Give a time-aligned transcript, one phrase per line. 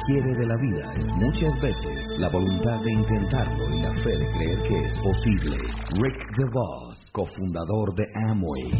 [0.00, 3.70] hombre y lo que quiere de la vida es muchas veces la voluntad de intentarlo
[3.70, 5.56] y la fe de creer que es posible.
[5.92, 8.70] Rick DeVos, cofundador de Amway.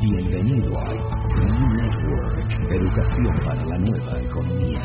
[0.00, 4.84] Bienvenido a New Network, educación para la nueva economía.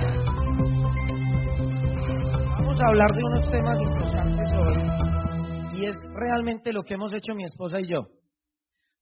[2.57, 7.33] Vamos a hablar de unos temas importantes hoy y es realmente lo que hemos hecho
[7.35, 8.07] mi esposa y yo.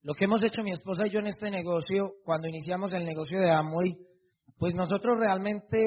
[0.04, 3.40] Lo que hemos hecho mi esposa y yo en este negocio, cuando iniciamos el negocio
[3.40, 3.98] de Amway,
[4.58, 5.80] pues nosotros realmente,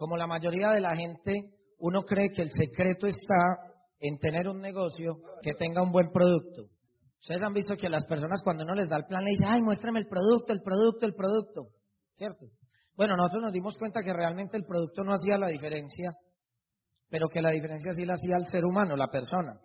[0.00, 3.36] como la mayoría de la gente, uno cree que el secreto está
[3.98, 6.62] en tener un negocio que tenga un buen producto.
[7.20, 9.60] Ustedes han visto que las personas cuando uno les da el plan le dicen, ay,
[9.60, 11.66] muéstrame el producto, el producto, el producto,
[12.14, 12.46] ¿cierto?
[12.96, 16.12] Bueno, nosotros nos dimos cuenta que realmente el producto no hacía la diferencia,
[17.10, 19.60] pero que la diferencia sí la hacía el ser humano, la persona.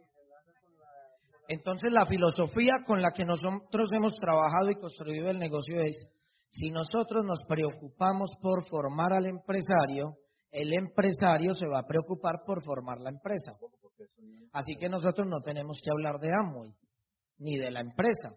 [1.48, 5.96] Entonces la filosofía con la que nosotros hemos trabajado y construido el negocio es,
[6.50, 10.18] si nosotros nos preocupamos por formar al empresario,
[10.52, 13.58] el empresario se va a preocupar por formar la empresa.
[14.54, 16.72] Así que nosotros no tenemos que hablar de Amway,
[17.38, 18.36] ni de la empresa.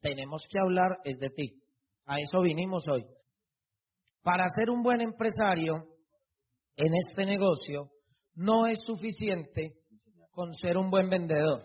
[0.00, 1.62] Tenemos que hablar es de ti.
[2.06, 3.06] A eso vinimos hoy.
[4.22, 5.86] Para ser un buen empresario
[6.76, 7.90] en este negocio,
[8.34, 9.74] no es suficiente
[10.30, 11.62] con ser un buen vendedor.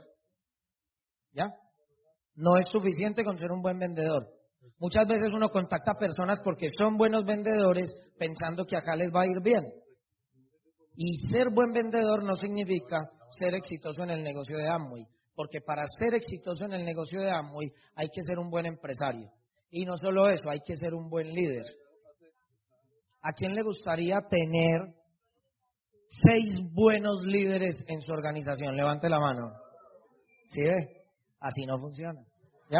[1.31, 1.51] ¿Ya?
[2.35, 4.38] No es suficiente con ser un buen vendedor.
[4.79, 9.27] Muchas veces uno contacta personas porque son buenos vendedores pensando que acá les va a
[9.27, 9.65] ir bien.
[10.95, 15.83] Y ser buen vendedor no significa ser exitoso en el negocio de Amway, porque para
[15.97, 19.29] ser exitoso en el negocio de Amway hay que ser un buen empresario.
[19.71, 21.63] Y no solo eso, hay que ser un buen líder.
[23.21, 24.93] ¿A quién le gustaría tener
[26.07, 28.75] seis buenos líderes en su organización?
[28.75, 29.51] Levante la mano.
[30.47, 31.03] ¿Sí ve?
[31.39, 32.21] Así no funciona.
[32.69, 32.79] ¿Ya?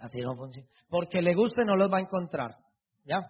[0.00, 0.66] Así no funciona.
[0.88, 2.56] Porque le guste no los va a encontrar.
[3.04, 3.20] ¿Ya?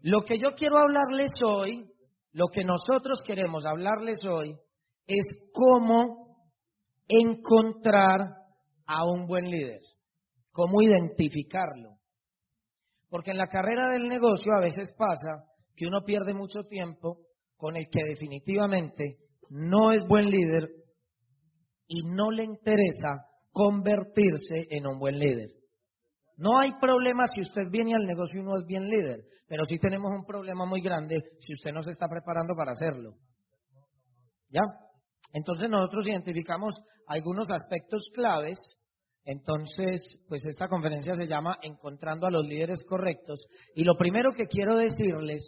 [0.00, 1.86] Lo que yo quiero hablarles hoy,
[2.32, 4.54] lo que nosotros queremos hablarles hoy,
[5.06, 6.38] es cómo
[7.06, 8.18] encontrar
[8.86, 9.80] a un buen líder,
[10.52, 11.98] cómo identificarlo.
[13.08, 15.44] Porque en la carrera del negocio a veces pasa
[15.76, 17.18] que uno pierde mucho tiempo
[17.56, 19.18] con el que definitivamente
[19.50, 20.68] no es buen líder
[21.86, 25.50] y no le interesa convertirse en un buen líder.
[26.36, 29.78] No hay problema si usted viene al negocio y no es bien líder, pero sí
[29.78, 33.14] tenemos un problema muy grande si usted no se está preparando para hacerlo.
[34.50, 34.62] ¿Ya?
[35.32, 36.74] Entonces nosotros identificamos
[37.06, 38.58] algunos aspectos claves.
[39.24, 43.46] Entonces, pues esta conferencia se llama Encontrando a los líderes correctos.
[43.74, 45.42] Y lo primero que quiero decirles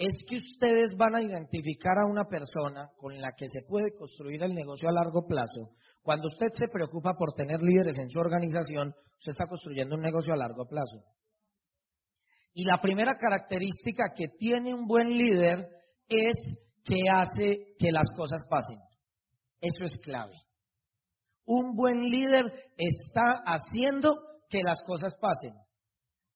[0.00, 4.42] es que ustedes van a identificar a una persona con la que se puede construir
[4.42, 5.74] el negocio a largo plazo.
[6.02, 10.32] Cuando usted se preocupa por tener líderes en su organización, usted está construyendo un negocio
[10.32, 11.04] a largo plazo.
[12.52, 15.68] Y la primera característica que tiene un buen líder
[16.08, 16.36] es
[16.84, 18.78] que hace que las cosas pasen.
[19.60, 20.34] Eso es clave.
[21.44, 22.46] Un buen líder
[22.76, 24.16] está haciendo
[24.48, 25.54] que las cosas pasen.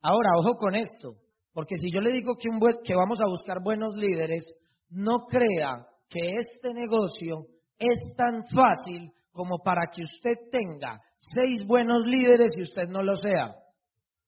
[0.03, 1.17] Ahora, ojo con esto.
[1.53, 2.49] Porque si yo le digo que,
[2.85, 4.45] que vamos a buscar buenos líderes,
[4.91, 7.47] no crea que este negocio
[7.79, 10.99] es tan fácil como para que usted tenga
[11.34, 13.55] seis buenos líderes y usted no lo sea.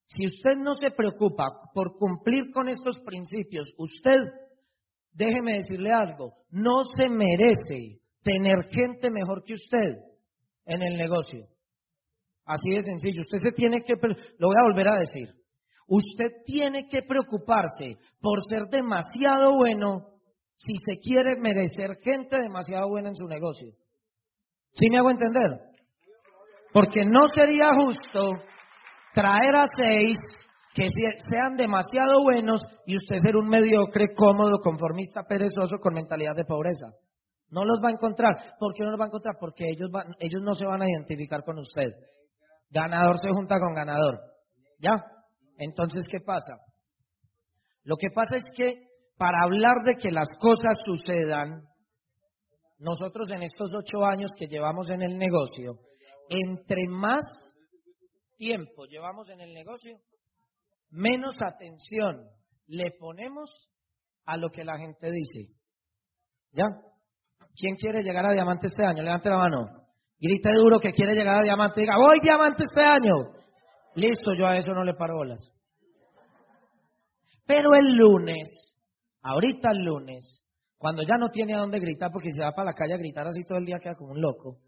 [0.05, 4.17] Si usted no se preocupa por cumplir con estos principios, usted,
[5.11, 9.97] déjeme decirle algo, no se merece tener gente mejor que usted
[10.65, 11.47] en el negocio.
[12.45, 13.23] Así de sencillo.
[13.23, 13.93] Usted se tiene que,
[14.37, 15.29] lo voy a volver a decir,
[15.87, 20.19] Usted tiene que preocuparse por ser demasiado bueno
[20.57, 23.71] si se quiere merecer gente demasiado buena en su negocio.
[24.77, 25.59] ¿Sí me hago entender?
[26.71, 28.31] Porque no sería justo
[29.13, 30.17] traer a seis
[30.75, 30.87] que
[31.31, 36.91] sean demasiado buenos y usted ser un mediocre, cómodo, conformista, perezoso, con mentalidad de pobreza.
[37.49, 38.55] No los va a encontrar.
[38.59, 39.35] ¿Por qué no los va a encontrar?
[39.39, 39.89] Porque ellos,
[40.19, 41.93] ellos no se van a identificar con usted.
[42.69, 44.19] Ganador se junta con ganador.
[44.79, 45.03] ¿Ya?
[45.57, 46.57] Entonces, ¿qué pasa?
[47.83, 48.73] Lo que pasa es que
[49.17, 51.63] para hablar de que las cosas sucedan,
[52.79, 55.79] nosotros en estos ocho años que llevamos en el negocio,
[56.29, 57.23] entre más
[58.35, 59.97] tiempo llevamos en el negocio,
[60.89, 62.27] menos atención
[62.67, 63.69] le ponemos
[64.25, 65.53] a lo que la gente dice.
[66.51, 66.65] ¿Ya?
[67.55, 69.03] ¿Quién quiere llegar a diamante este año?
[69.03, 69.87] Levante la mano.
[70.19, 71.81] Grite duro que quiere llegar a diamante.
[71.81, 73.13] Diga, voy diamante este año.
[73.95, 75.51] Listo, yo a eso no le paro bolas.
[77.45, 78.77] Pero el lunes,
[79.21, 80.43] ahorita el lunes,
[80.77, 83.27] cuando ya no tiene a dónde gritar porque se va para la calle a gritar
[83.27, 84.59] así todo el día queda como un loco.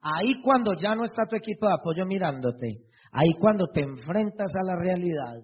[0.00, 4.64] Ahí cuando ya no está tu equipo de apoyo mirándote, ahí cuando te enfrentas a
[4.64, 5.42] la realidad,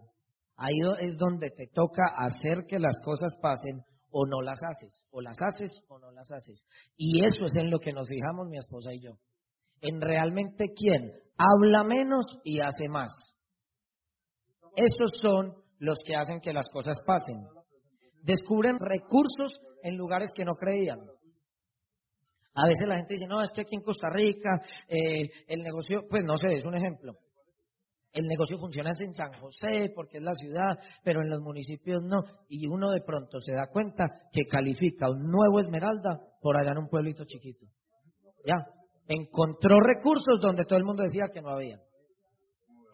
[0.57, 5.21] ahí es donde te toca hacer que las cosas pasen o no las haces, o
[5.21, 6.65] las haces o no las haces.
[6.97, 9.19] Y eso es en lo que nos fijamos mi esposa y yo.
[9.81, 13.11] En realmente quién habla menos y hace más.
[14.77, 17.45] Esos son los que hacen que las cosas pasen.
[18.25, 20.99] Descubren recursos en lugares que no creían.
[22.55, 26.05] A veces la gente dice, no, es que aquí en Costa Rica eh, el negocio,
[26.09, 27.13] pues no sé, es un ejemplo.
[28.13, 32.23] El negocio funciona en San José porque es la ciudad, pero en los municipios no.
[32.49, 36.79] Y uno de pronto se da cuenta que califica un nuevo Esmeralda por allá en
[36.79, 37.67] un pueblito chiquito.
[38.47, 38.55] Ya,
[39.09, 41.81] encontró recursos donde todo el mundo decía que no había.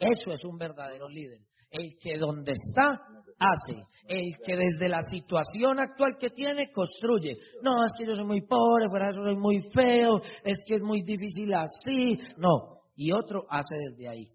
[0.01, 1.41] Eso es un verdadero líder.
[1.71, 3.01] El que donde está
[3.41, 7.37] hace, el que desde la situación actual que tiene construye.
[7.63, 10.83] No, es que yo soy muy pobre, fuera eso soy muy feo, es que es
[10.83, 12.19] muy difícil así.
[12.37, 14.29] No, y otro hace desde ahí.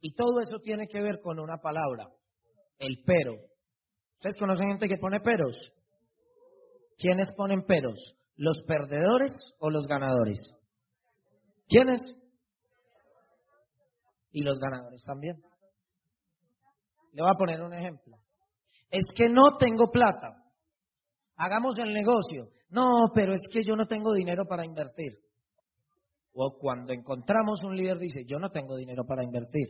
[0.00, 2.08] Y todo eso tiene que ver con una palabra,
[2.78, 3.34] el pero.
[4.14, 5.54] ¿Ustedes conocen gente que pone peros?
[6.96, 8.16] ¿Quiénes ponen peros?
[8.36, 10.40] ¿Los perdedores o los ganadores?
[11.68, 12.00] ¿Quiénes?
[14.32, 15.36] Y los ganadores también.
[17.14, 18.16] Le voy a poner un ejemplo.
[18.90, 20.36] Es que no tengo plata.
[21.36, 22.48] Hagamos el negocio.
[22.70, 25.18] No, pero es que yo no tengo dinero para invertir.
[26.32, 29.68] O cuando encontramos un líder dice, yo no tengo dinero para invertir,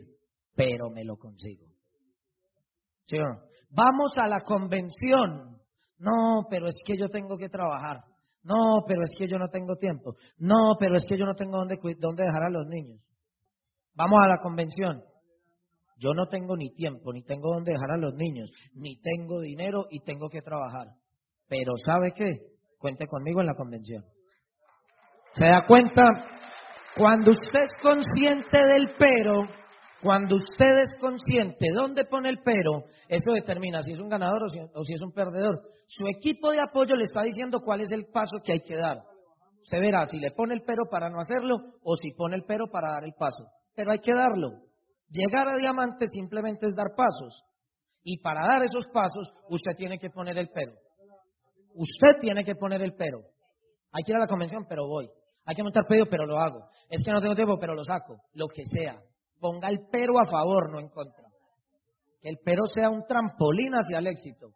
[0.55, 1.67] pero me lo consigo.
[3.05, 3.41] ¿Sí o no?
[3.69, 5.61] Vamos a la convención.
[5.99, 7.99] No, pero es que yo tengo que trabajar.
[8.41, 10.15] No, pero es que yo no tengo tiempo.
[10.37, 12.99] No, pero es que yo no tengo dónde, dónde dejar a los niños.
[13.93, 15.03] Vamos a la convención.
[15.97, 19.85] Yo no tengo ni tiempo, ni tengo dónde dejar a los niños, ni tengo dinero
[19.89, 20.87] y tengo que trabajar.
[21.47, 22.39] Pero ¿sabe qué?
[22.77, 24.03] Cuente conmigo en la convención.
[25.33, 26.01] ¿Se da cuenta?
[26.97, 29.47] Cuando usted es consciente del pero,
[30.01, 34.83] cuando usted es consciente dónde pone el pero, eso determina si es un ganador o
[34.83, 35.61] si, es un perdedor.
[35.87, 38.97] Su equipo de apoyo le está diciendo cuál es el paso que hay que dar.
[39.63, 42.67] Usted verá si le pone el pero para no hacerlo o si pone el pero
[42.71, 43.45] para dar el paso.
[43.75, 44.64] Pero hay que darlo.
[45.09, 47.43] Llegar a diamante simplemente es dar pasos.
[48.03, 50.73] Y para dar esos pasos, usted tiene que poner el pero.
[51.73, 53.19] Usted tiene que poner el pero.
[53.91, 55.09] Hay que ir a la convención, pero voy.
[55.45, 56.67] Hay que montar pedido, pero lo hago.
[56.89, 58.17] Es que no tengo tiempo, pero lo saco.
[58.33, 58.99] Lo que sea.
[59.39, 61.23] Ponga el pero a favor, no en contra.
[62.21, 64.49] Que el pero sea un trampolín hacia el éxito.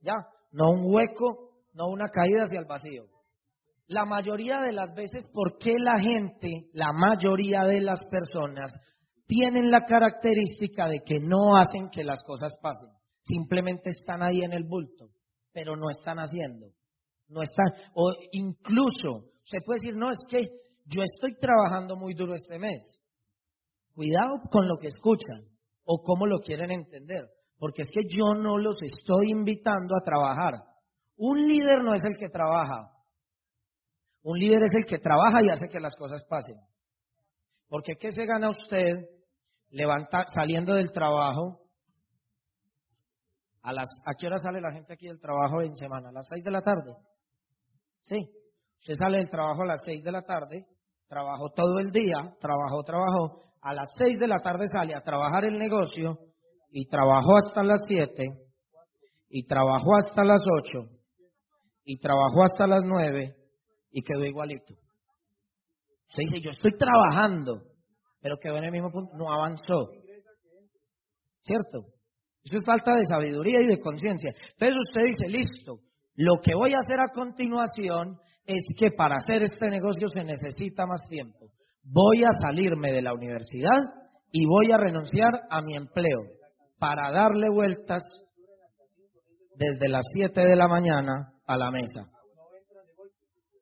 [0.00, 0.14] ¿Ya?
[0.52, 3.04] No un hueco, no una caída hacia el vacío.
[3.88, 8.70] La mayoría de las veces, ¿por qué la gente, la mayoría de las personas
[9.28, 12.88] tienen la característica de que no hacen que las cosas pasen.
[13.22, 15.10] Simplemente están ahí en el bulto,
[15.52, 16.68] pero no están haciendo.
[17.28, 20.40] No están, o incluso, se puede decir, no, es que
[20.86, 23.02] yo estoy trabajando muy duro este mes.
[23.94, 25.42] Cuidado con lo que escuchan
[25.84, 27.28] o cómo lo quieren entender,
[27.58, 30.54] porque es que yo no los estoy invitando a trabajar.
[31.18, 32.92] Un líder no es el que trabaja.
[34.22, 36.56] Un líder es el que trabaja y hace que las cosas pasen.
[37.68, 39.17] Porque ¿qué se gana usted
[39.70, 41.60] levanta, saliendo del trabajo,
[43.62, 46.08] a, las, ¿a qué hora sale la gente aquí del trabajo en semana?
[46.08, 46.94] ¿A las seis de la tarde?
[48.02, 48.16] Sí,
[48.78, 50.66] usted sale del trabajo a las seis de la tarde,
[51.08, 55.44] trabajó todo el día, trabajó, trabajó, a las seis de la tarde sale a trabajar
[55.44, 56.18] el negocio
[56.70, 58.26] y trabajó hasta las siete
[59.28, 60.88] y trabajó hasta las ocho
[61.84, 63.34] y trabajó hasta las nueve
[63.90, 64.74] y quedó igualito.
[66.08, 67.62] Usted dice, yo estoy trabajando,
[68.20, 69.90] pero quedó en el mismo punto, no avanzó.
[71.42, 71.86] ¿Cierto?
[72.44, 74.32] Eso es falta de sabiduría y de conciencia.
[74.52, 75.80] Entonces usted dice, listo,
[76.14, 80.86] lo que voy a hacer a continuación es que para hacer este negocio se necesita
[80.86, 81.46] más tiempo.
[81.84, 83.80] Voy a salirme de la universidad
[84.32, 86.20] y voy a renunciar a mi empleo
[86.78, 88.02] para darle vueltas
[89.56, 92.10] desde las 7 de la mañana a la mesa.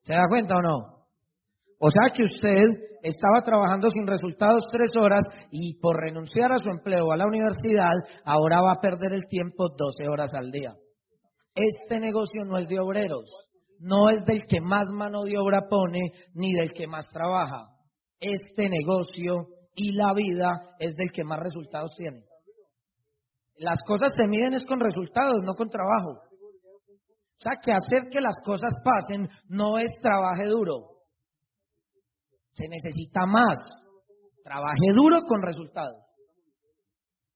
[0.03, 0.96] ¿Se da cuenta o no?
[1.79, 2.69] O sea que usted
[3.03, 7.93] estaba trabajando sin resultados tres horas y por renunciar a su empleo a la universidad,
[8.25, 10.75] ahora va a perder el tiempo 12 horas al día.
[11.55, 13.31] Este negocio no es de obreros,
[13.79, 17.69] no es del que más mano de obra pone ni del que más trabaja.
[18.21, 22.25] Este negocio y la vida es del que más resultados tiene.
[23.59, 26.21] Las cosas se miden es con resultados, no con trabajo.
[27.39, 30.96] O sea que hacer que las cosas pasen no es trabaje duro,
[32.57, 33.59] se necesita más.
[34.43, 36.03] Trabaje duro con resultados.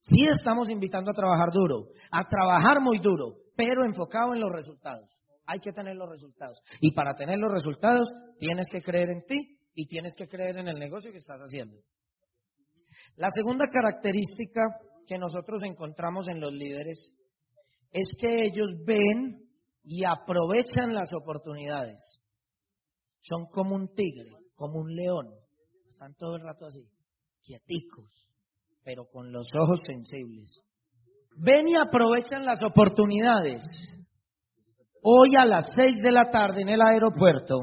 [0.02, 5.08] Sí estamos invitando a trabajar duro, a trabajar muy duro, pero enfocado en los resultados.
[5.46, 6.58] Hay que tener los resultados.
[6.80, 8.08] Y para tener los resultados,
[8.38, 11.76] tienes que creer en ti y tienes que creer en el negocio que estás haciendo.
[13.16, 14.62] La segunda característica
[15.06, 17.14] que nosotros encontramos en los líderes
[17.90, 19.50] es que ellos ven
[19.82, 22.00] y aprovechan las oportunidades.
[23.20, 24.30] Son como un tigre,
[24.60, 25.26] como un león.
[25.88, 26.86] Están todo el rato así,
[27.42, 28.28] quieticos,
[28.84, 30.62] pero con los ojos sensibles.
[31.34, 33.64] Ven y aprovechan las oportunidades.
[35.02, 37.56] Hoy a las seis de la tarde en el aeropuerto,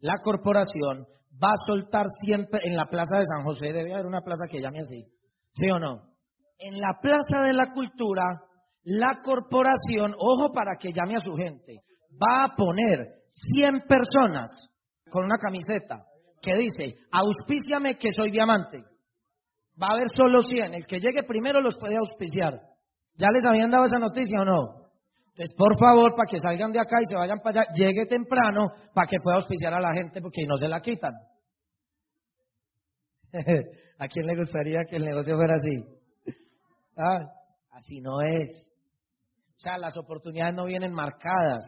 [0.00, 4.22] la corporación va a soltar siempre en la plaza de San José, debe haber una
[4.22, 5.04] plaza que llame así,
[5.52, 6.14] ¿sí o no?
[6.58, 8.24] En la plaza de la cultura,
[8.84, 13.06] la corporación, ojo para que llame a su gente, va a poner
[13.52, 14.48] 100 personas
[15.10, 16.06] con una camiseta
[16.42, 18.82] que dice, auspíciame que soy diamante.
[19.80, 22.52] Va a haber solo 100, el que llegue primero los puede auspiciar.
[23.14, 24.82] ¿Ya les habían dado esa noticia o no?
[25.34, 28.68] Entonces, por favor, para que salgan de acá y se vayan para allá, llegue temprano
[28.92, 31.12] para que pueda auspiciar a la gente porque no se la quitan.
[33.98, 35.84] ¿A quién le gustaría que el negocio fuera así?
[36.96, 37.20] Ah,
[37.70, 38.70] así no es.
[39.56, 41.62] O sea, las oportunidades no vienen marcadas.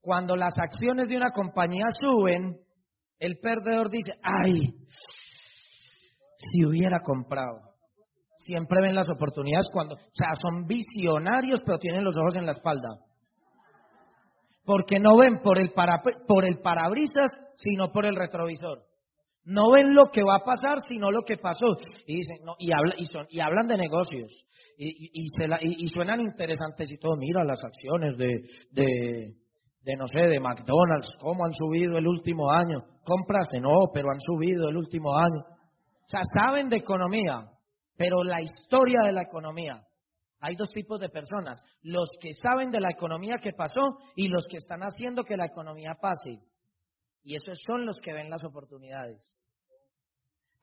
[0.00, 2.60] Cuando las acciones de una compañía suben,
[3.18, 4.74] el perdedor dice, ay,
[6.38, 7.60] si hubiera comprado.
[8.38, 12.52] Siempre ven las oportunidades cuando, o sea, son visionarios, pero tienen los ojos en la
[12.52, 12.88] espalda.
[14.64, 18.84] Porque no ven por el, para, por el parabrisas, sino por el retrovisor.
[19.44, 21.76] No ven lo que va a pasar, sino lo que pasó.
[22.06, 24.32] Y dicen, no, y, habla, y, son, y hablan de negocios.
[24.76, 27.16] Y, suenan interesantes y todo.
[27.16, 29.36] Mira las acciones de,
[29.86, 32.82] de, no sé, de McDonald's, cómo han subido el último año.
[33.04, 35.38] Compraste, no, pero han subido el último año.
[35.38, 37.38] O sea, saben de economía,
[37.96, 39.80] pero la historia de la economía.
[40.40, 43.80] Hay dos tipos de personas, los que saben de la economía que pasó
[44.16, 46.40] y los que están haciendo que la economía pase.
[47.22, 49.38] Y esos son los que ven las oportunidades.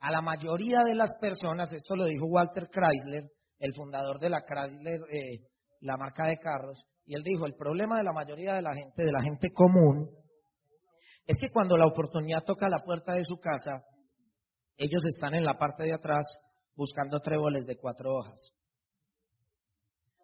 [0.00, 3.24] A la mayoría de las personas, esto lo dijo Walter Chrysler,
[3.58, 5.40] el fundador de la Chrysler, eh,
[5.80, 9.04] la marca de carros, y él dijo, el problema de la mayoría de la gente,
[9.04, 10.10] de la gente común,
[11.26, 13.84] es que cuando la oportunidad toca la puerta de su casa,
[14.76, 16.24] ellos están en la parte de atrás
[16.74, 18.52] buscando tréboles de cuatro hojas.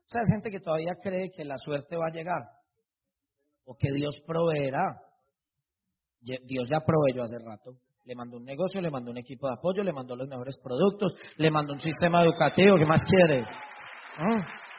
[0.06, 2.42] O sea, hay gente que todavía cree que la suerte va a llegar
[3.64, 4.82] o que Dios proveerá.
[6.20, 7.76] Dios ya proveyó hace rato.
[8.04, 11.14] Le mandó un negocio, le mandó un equipo de apoyo, le mandó los mejores productos,
[11.36, 12.76] le mandó un sistema educativo.
[12.76, 13.42] ¿Qué más quiere?
[13.42, 14.69] ¿Mm?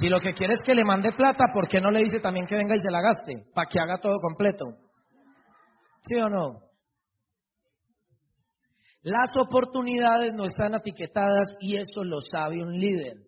[0.00, 2.46] Si lo que quiere es que le mande plata, ¿por qué no le dice también
[2.46, 3.46] que venga y se la gaste?
[3.54, 4.64] Para que haga todo completo.
[6.02, 6.60] ¿Sí o no?
[9.02, 13.18] Las oportunidades no están etiquetadas y eso lo sabe un líder.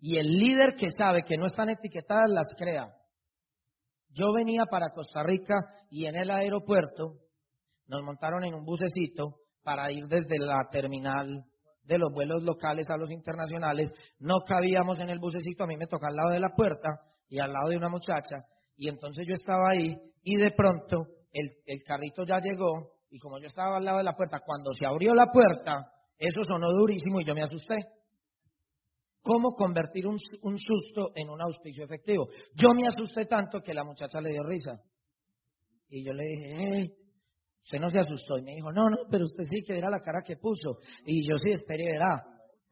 [0.00, 2.88] Y el líder que sabe que no están etiquetadas las crea.
[4.10, 5.54] Yo venía para Costa Rica
[5.90, 7.14] y en el aeropuerto
[7.86, 11.44] nos montaron en un bucecito para ir desde la terminal
[11.86, 13.90] de los vuelos locales a los internacionales.
[14.18, 16.88] No cabíamos en el bucecito, a mí me toca al lado de la puerta
[17.28, 18.44] y al lado de una muchacha.
[18.76, 23.38] Y entonces yo estaba ahí y de pronto el, el carrito ya llegó y como
[23.38, 27.20] yo estaba al lado de la puerta, cuando se abrió la puerta, eso sonó durísimo
[27.20, 27.76] y yo me asusté.
[29.22, 32.28] ¿Cómo convertir un, susto en un auspicio efectivo?
[32.54, 34.80] Yo me asusté tanto que la muchacha le dio risa.
[35.88, 36.92] Y yo le dije,
[37.66, 38.38] usted no se asustó.
[38.38, 40.78] Y me dijo, no, no, pero usted sí que verá la cara que puso.
[41.04, 42.22] Y yo sí, espere verá.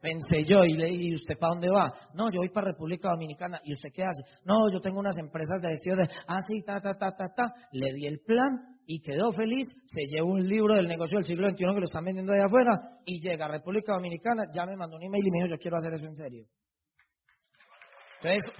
[0.01, 1.91] Pensé yo y le dije, ¿y usted para dónde va?
[2.13, 3.59] No, yo voy para República Dominicana.
[3.63, 4.23] ¿Y usted qué hace?
[4.45, 7.43] No, yo tengo unas empresas de gestión de, ah, sí, ta, ta, ta, ta, ta.
[7.71, 11.49] Le di el plan y quedó feliz, se llevó un libro del negocio del siglo
[11.49, 14.97] XXI que lo están vendiendo allá afuera y llega a República Dominicana, ya me mandó
[14.97, 16.45] un email y me dijo, yo quiero hacer eso en serio.
[18.21, 18.53] Entonces,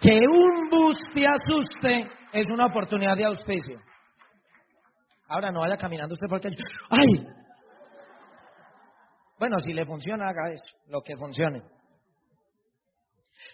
[0.00, 3.78] que un bus te asuste es una oportunidad de auspicio.
[5.28, 6.48] Ahora no vaya caminando usted porque...
[6.90, 7.26] ¡Ay!
[9.38, 11.62] Bueno, si le funciona, haga eso, lo que funcione.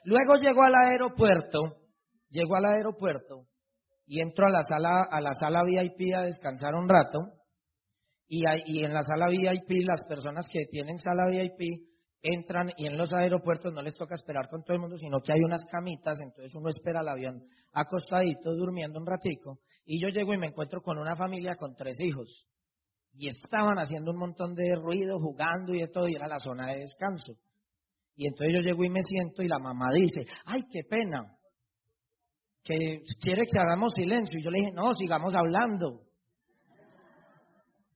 [0.04, 1.76] Luego llegó al aeropuerto,
[2.30, 3.44] llegó al aeropuerto
[4.06, 7.18] y entro a la sala, a la sala VIP a descansar un rato.
[8.26, 11.90] Y, y en la sala VIP, las personas que tienen sala VIP
[12.22, 15.32] entran y en los aeropuertos no les toca esperar con todo el mundo, sino que
[15.32, 19.58] hay unas camitas, entonces uno espera el avión acostadito, durmiendo un ratico.
[19.84, 22.46] Y yo llego y me encuentro con una familia con tres hijos.
[23.12, 26.72] Y estaban haciendo un montón de ruido, jugando y de todo, y era la zona
[26.72, 27.34] de descanso.
[28.16, 31.36] Y entonces yo llego y me siento y la mamá dice, ay, qué pena,
[32.64, 34.38] que quiere que hagamos silencio.
[34.38, 36.00] Y yo le dije, no, sigamos hablando.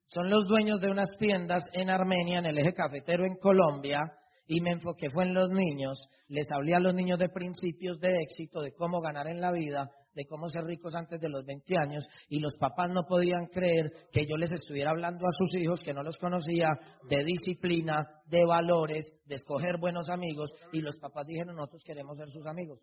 [0.09, 3.99] Son los dueños de unas tiendas en Armenia, en el eje cafetero en Colombia,
[4.47, 6.09] y me enfoqué fue en los niños.
[6.29, 9.91] Les hablé a los niños de principios de éxito, de cómo ganar en la vida,
[10.19, 13.93] de cómo ser ricos antes de los 20 años y los papás no podían creer
[14.11, 16.71] que yo les estuviera hablando a sus hijos que no los conocía
[17.09, 22.29] de disciplina, de valores, de escoger buenos amigos y los papás dijeron nosotros queremos ser
[22.31, 22.81] sus amigos.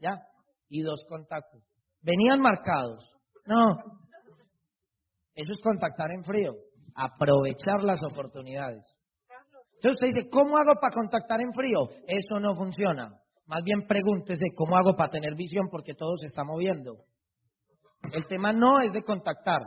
[0.00, 0.22] ¿Ya?
[0.70, 1.62] Y dos contactos.
[2.00, 3.04] Venían marcados.
[3.44, 3.76] No.
[5.34, 6.54] Eso es contactar en frío.
[6.94, 8.96] Aprovechar las oportunidades.
[9.74, 11.90] Entonces usted dice, ¿cómo hago para contactar en frío?
[12.06, 13.20] Eso no funciona.
[13.48, 16.98] Más bien pregúntese cómo hago para tener visión porque todo se está moviendo.
[18.12, 19.62] El tema no es de contactar.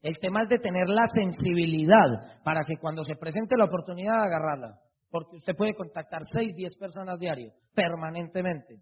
[0.00, 4.78] El tema es de tener la sensibilidad para que cuando se presente la oportunidad agarrarla.
[5.10, 8.80] Porque usted puede contactar 6, 10 personas diario, permanentemente.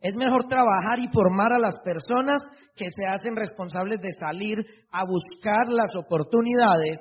[0.00, 2.40] Es mejor trabajar y formar a las personas
[2.76, 4.56] que se hacen responsables de salir
[4.92, 7.00] a buscar las oportunidades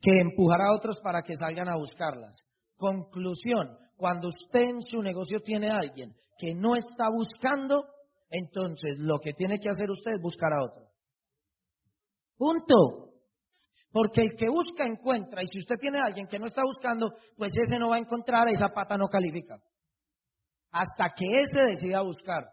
[0.00, 2.36] que empujar a otros para que salgan a buscarlas.
[2.76, 7.86] Conclusión, cuando usted en su negocio tiene a alguien que no está buscando,
[8.28, 10.86] entonces lo que tiene que hacer usted es buscar a otro.
[12.36, 13.12] Punto.
[13.90, 17.14] Porque el que busca encuentra, y si usted tiene a alguien que no está buscando,
[17.36, 19.58] pues ese no va a encontrar, esa pata no califica.
[20.70, 22.44] Hasta que ese decida buscar.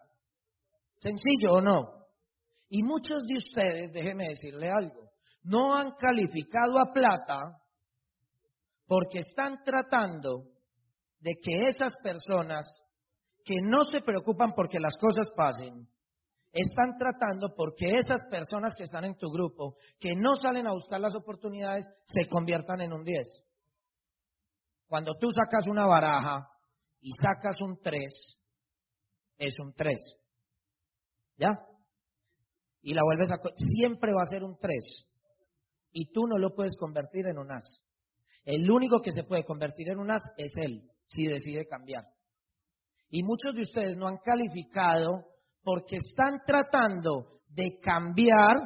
[1.00, 2.04] ¿Sencillo o no?
[2.70, 5.12] Y muchos de ustedes, déjeme decirle algo,
[5.44, 7.58] no han calificado a plata
[8.88, 10.53] porque están tratando
[11.24, 12.66] de que esas personas
[13.46, 15.88] que no se preocupan porque las cosas pasen,
[16.52, 21.00] están tratando porque esas personas que están en tu grupo, que no salen a buscar
[21.00, 23.26] las oportunidades, se conviertan en un 10.
[24.88, 26.48] Cuando tú sacas una baraja
[27.00, 28.38] y sacas un 3,
[29.38, 29.98] es un 3.
[31.38, 31.50] ¿Ya?
[32.82, 33.38] Y la vuelves a...
[33.56, 35.10] Siempre va a ser un 3.
[35.94, 37.82] Y tú no lo puedes convertir en un as.
[38.44, 42.04] El único que se puede convertir en un as es él si decide cambiar.
[43.10, 45.26] Y muchos de ustedes no han calificado
[45.64, 48.58] porque están tratando de cambiar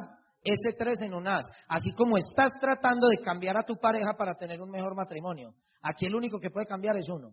[0.42, 4.34] ese tres en un as, así como estás tratando de cambiar a tu pareja para
[4.34, 5.52] tener un mejor matrimonio.
[5.82, 7.30] Aquí el único que puede cambiar es uno.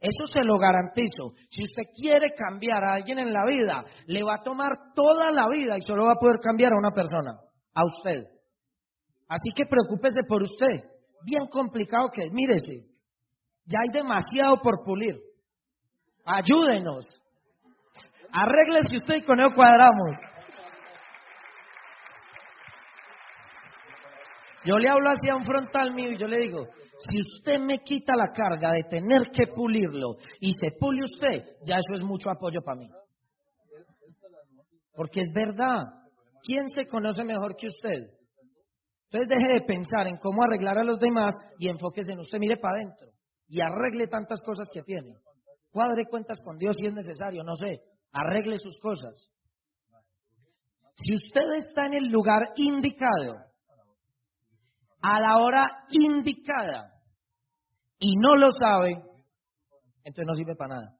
[0.00, 1.32] Eso se lo garantizo.
[1.50, 5.48] Si usted quiere cambiar a alguien en la vida, le va a tomar toda la
[5.48, 7.38] vida y solo va a poder cambiar a una persona,
[7.74, 8.24] a usted.
[9.28, 10.84] Así que preocúpese por usted.
[11.24, 12.32] Bien complicado que es.
[12.32, 12.84] Mírese,
[13.66, 15.16] ya hay demasiado por pulir.
[16.24, 17.06] Ayúdenos.
[18.32, 20.18] Arréglese usted y con eso cuadramos.
[24.64, 26.66] Yo le hablo hacia un frontal mío y yo le digo,
[26.98, 31.76] si usted me quita la carga de tener que pulirlo y se pule usted, ya
[31.76, 32.88] eso es mucho apoyo para mí.
[34.94, 35.82] Porque es verdad.
[36.42, 38.10] ¿Quién se conoce mejor que usted?
[39.10, 42.56] Entonces deje de pensar en cómo arreglar a los demás y enfóquese en usted, mire
[42.56, 43.13] para adentro
[43.48, 45.16] y arregle tantas cosas que tiene.
[45.70, 47.80] Cuadre cuentas con Dios si es necesario, no sé,
[48.12, 49.30] arregle sus cosas.
[50.96, 53.36] Si usted está en el lugar indicado,
[55.02, 56.92] a la hora indicada,
[57.98, 59.02] y no lo sabe,
[60.04, 60.96] entonces no sirve para nada.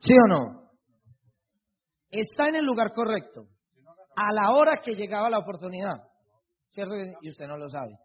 [0.00, 0.70] ¿Sí o no?
[2.10, 3.46] Está en el lugar correcto,
[4.16, 6.02] a la hora que llegaba la oportunidad,
[6.68, 6.94] ¿cierto?
[7.22, 7.96] Y usted no lo sabe.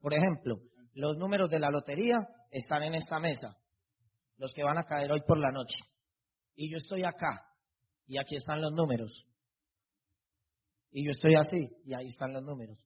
[0.00, 0.56] Por ejemplo,
[0.96, 3.54] los números de la lotería están en esta mesa,
[4.38, 5.76] los que van a caer hoy por la noche.
[6.54, 7.42] Y yo estoy acá,
[8.06, 9.26] y aquí están los números.
[10.90, 12.78] Y yo estoy así, y ahí están los números.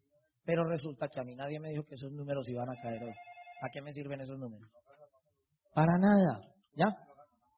[0.45, 3.13] Pero resulta que a mí nadie me dijo que esos números iban a caer hoy.
[3.63, 4.69] ¿A qué me sirven esos números?
[5.73, 6.41] Para nada,
[6.75, 6.87] ¿ya?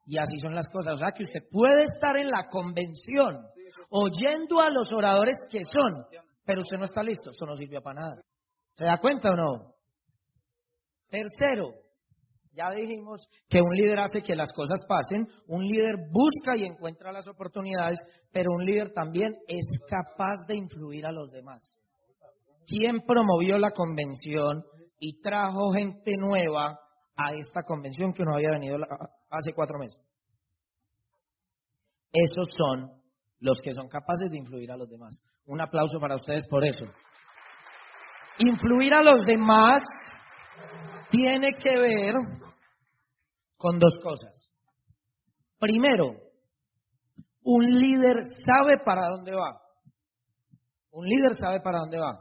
[0.05, 0.93] Y así son las cosas.
[0.93, 3.43] O sea que usted puede estar en la convención
[3.89, 6.05] oyendo a los oradores que son,
[6.45, 7.31] pero usted no está listo.
[7.31, 8.21] Eso no sirvió para nada.
[8.75, 9.72] ¿Se da cuenta o no?
[11.13, 11.75] Tercero,
[12.53, 17.11] ya dijimos que un líder hace que las cosas pasen, un líder busca y encuentra
[17.11, 17.99] las oportunidades,
[18.31, 21.77] pero un líder también es capaz de influir a los demás.
[22.65, 24.63] ¿Quién promovió la convención
[24.97, 26.79] y trajo gente nueva
[27.15, 28.77] a esta convención que no había venido
[29.29, 30.01] hace cuatro meses?
[32.11, 32.89] Esos son
[33.39, 35.21] los que son capaces de influir a los demás.
[35.45, 36.85] Un aplauso para ustedes por eso.
[38.39, 39.83] Influir a los demás
[41.13, 42.15] tiene que ver
[43.55, 44.49] con dos cosas.
[45.59, 46.15] Primero,
[47.43, 49.61] un líder sabe para dónde va.
[50.91, 52.17] Un líder sabe para dónde va.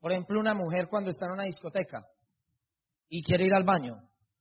[0.00, 2.04] Por ejemplo, una mujer cuando está en una discoteca
[3.08, 3.94] y quiere ir al baño,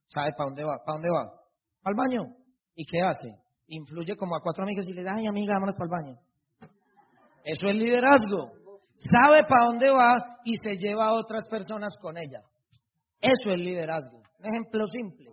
[0.07, 0.77] sabe para dónde va.
[0.83, 1.31] ¿Para dónde va?
[1.83, 2.23] Al baño.
[2.73, 3.29] ¿Y qué hace?
[3.67, 6.19] Influye como a cuatro amigas y le da, ay amiga, vámonos para el baño.
[7.43, 8.53] Eso es liderazgo.
[8.97, 12.41] Sabe para dónde va y se lleva a otras personas con ella.
[13.19, 14.21] Eso es liderazgo.
[14.39, 15.31] Un ejemplo simple.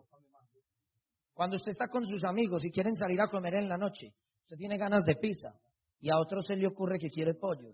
[1.34, 4.14] Cuando usted está con sus amigos y quieren salir a comer en la noche,
[4.52, 5.48] Usted tiene ganas de pizza
[5.98, 7.72] y a otro se le ocurre que quiere pollo.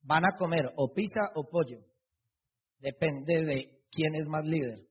[0.00, 1.80] Van a comer o pizza o pollo.
[2.78, 4.86] Depende de quién es más líder.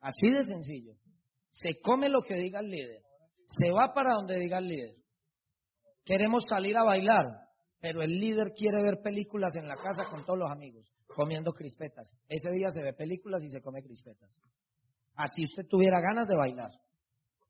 [0.00, 0.92] Así de sencillo.
[1.50, 3.02] Se come lo que diga el líder.
[3.48, 4.94] Se va para donde diga el líder.
[6.04, 7.24] Queremos salir a bailar,
[7.80, 12.12] pero el líder quiere ver películas en la casa con todos los amigos, comiendo crispetas.
[12.28, 14.30] Ese día se ve películas y se come crispetas.
[15.14, 16.70] Así usted tuviera ganas de bailar.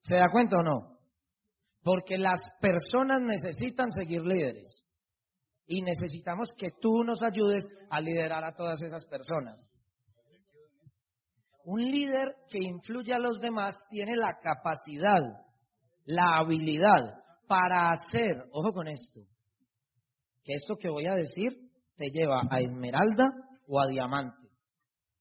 [0.03, 0.99] ¿Se da cuenta o no?
[1.83, 4.85] Porque las personas necesitan seguir líderes.
[5.66, 9.59] Y necesitamos que tú nos ayudes a liderar a todas esas personas.
[11.64, 15.21] Un líder que influye a los demás tiene la capacidad,
[16.05, 19.23] la habilidad para hacer, ojo con esto,
[20.45, 21.66] que esto que voy a decir
[21.97, 23.25] te lleva a esmeralda
[23.67, 24.49] o a diamante,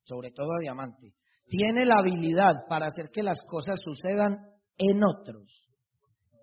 [0.04, 1.14] sobre todo a diamante.
[1.48, 4.38] Tiene la habilidad para hacer que las cosas sucedan
[4.78, 5.70] en otros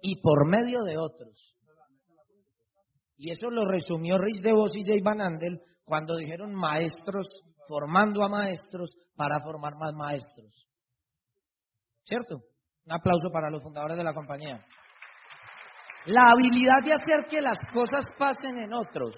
[0.00, 1.56] y por medio de otros.
[3.16, 7.28] Y eso lo resumió Rich DeVos y Jay Van Andel cuando dijeron maestros
[7.68, 10.68] formando a maestros para formar más maestros.
[12.04, 12.36] ¿Cierto?
[12.84, 14.64] Un aplauso para los fundadores de la compañía.
[16.06, 19.14] La habilidad de hacer que las cosas pasen en otros.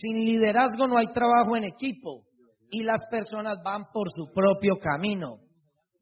[0.00, 2.24] Sin liderazgo no hay trabajo en equipo
[2.70, 5.38] y las personas van por su propio camino.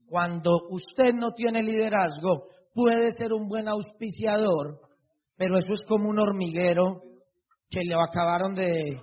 [0.08, 4.80] Cuando usted no tiene liderazgo, puede ser un buen auspiciador,
[5.36, 7.02] pero eso es como un hormiguero
[7.70, 9.00] que le acabaron de,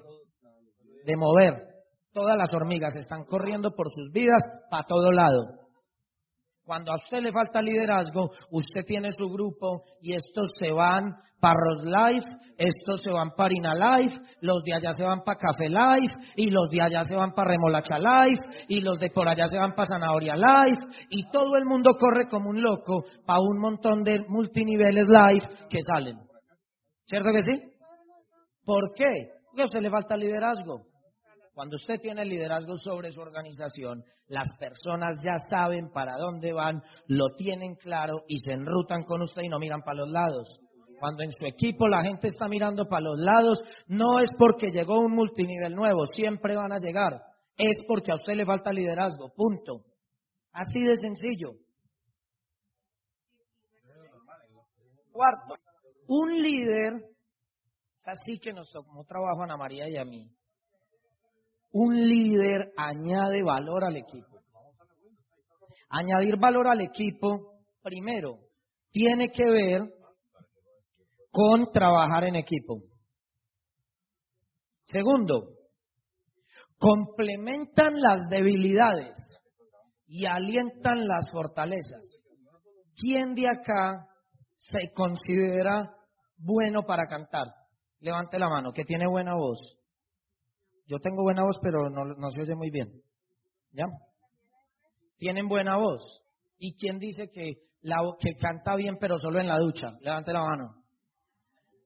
[1.05, 1.67] de mover.
[2.13, 5.60] Todas las hormigas están corriendo por sus vidas para todo lado.
[6.63, 11.55] Cuando a usted le falta liderazgo, usted tiene su grupo y estos se van para
[11.55, 15.69] Ros Life, estos se van para Ina Life, los de allá se van para Café
[15.69, 19.47] Life, y los de allá se van para Remolacha Life, y los de por allá
[19.47, 23.57] se van para Zanahoria Life, y todo el mundo corre como un loco para un
[23.57, 26.17] montón de multiniveles Life que salen.
[27.05, 27.59] ¿Cierto que sí?
[28.63, 29.11] ¿Por qué?
[29.47, 30.90] Porque a usted le falta liderazgo.
[31.53, 37.35] Cuando usted tiene liderazgo sobre su organización, las personas ya saben para dónde van, lo
[37.35, 40.59] tienen claro y se enrutan con usted y no miran para los lados.
[40.99, 44.99] Cuando en su equipo la gente está mirando para los lados, no es porque llegó
[44.99, 47.19] un multinivel nuevo, siempre van a llegar.
[47.57, 49.83] Es porque a usted le falta liderazgo, punto.
[50.53, 51.51] Así de sencillo.
[55.11, 55.55] Cuarto,
[56.07, 56.93] un líder,
[57.95, 60.29] es así que nos tomó trabajo a Ana María y a mí,
[61.71, 64.39] un líder añade valor al equipo.
[65.89, 68.39] Añadir valor al equipo, primero,
[68.91, 69.81] tiene que ver
[71.31, 72.81] con trabajar en equipo.
[74.83, 75.49] Segundo,
[76.77, 79.17] complementan las debilidades
[80.07, 82.19] y alientan las fortalezas.
[82.97, 84.07] ¿Quién de acá
[84.57, 85.95] se considera
[86.37, 87.47] bueno para cantar?
[87.99, 89.80] Levante la mano, que tiene buena voz.
[90.91, 92.91] Yo tengo buena voz, pero no, se oye muy bien.
[93.71, 93.85] ¿Ya?
[95.15, 96.01] Tienen buena voz.
[96.57, 99.93] ¿Y quién dice que, la, que canta bien, pero solo en la ducha?
[100.01, 100.83] Levante la mano.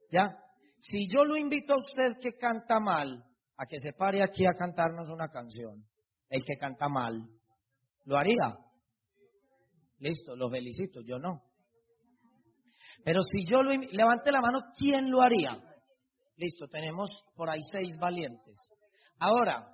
[0.09, 0.35] ¿Ya?
[0.79, 3.23] Si yo lo invito a usted que canta mal,
[3.57, 5.85] a que se pare aquí a cantarnos una canción,
[6.29, 7.29] el que canta mal,
[8.05, 8.57] ¿lo haría?
[9.99, 11.43] Listo, lo felicito, yo no.
[13.03, 15.61] Pero si yo lo levante la mano, ¿quién lo haría?
[16.37, 18.74] Listo, tenemos por ahí seis valientes.
[19.19, 19.67] Ahora,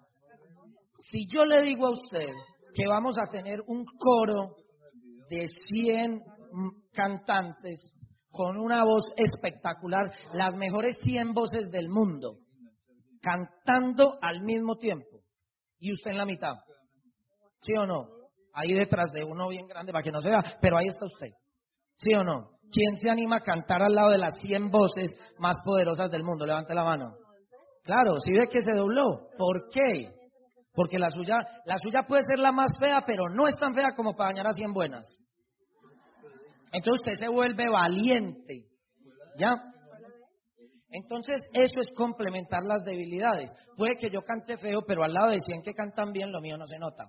[1.10, 2.30] si yo le digo a usted
[2.74, 4.56] que vamos a tener un coro
[5.30, 6.22] de 100
[6.94, 7.94] cantantes
[8.30, 12.38] con una voz espectacular, las mejores 100 voces del mundo,
[13.22, 15.20] cantando al mismo tiempo,
[15.80, 16.54] y usted en la mitad,
[17.62, 18.08] ¿sí o no?
[18.54, 21.32] Ahí detrás de uno bien grande para que no se vea, pero ahí está usted,
[21.98, 22.52] ¿sí o no?
[22.72, 26.46] ¿Quién se anima a cantar al lado de las 100 voces más poderosas del mundo?
[26.46, 27.16] Levante la mano.
[27.84, 29.30] Claro, si ve que se dobló.
[29.38, 30.13] ¿Por qué?
[30.74, 33.96] Porque la suya, la suya puede ser la más fea, pero no es tan fea
[33.96, 35.08] como para dañar a 100 buenas.
[36.72, 38.67] Entonces usted se vuelve valiente.
[39.38, 39.54] ¿Ya?
[40.89, 43.52] Entonces eso es complementar las debilidades.
[43.78, 46.58] Puede que yo cante feo, pero al lado de 100 que cantan bien, lo mío
[46.58, 47.06] no se nota.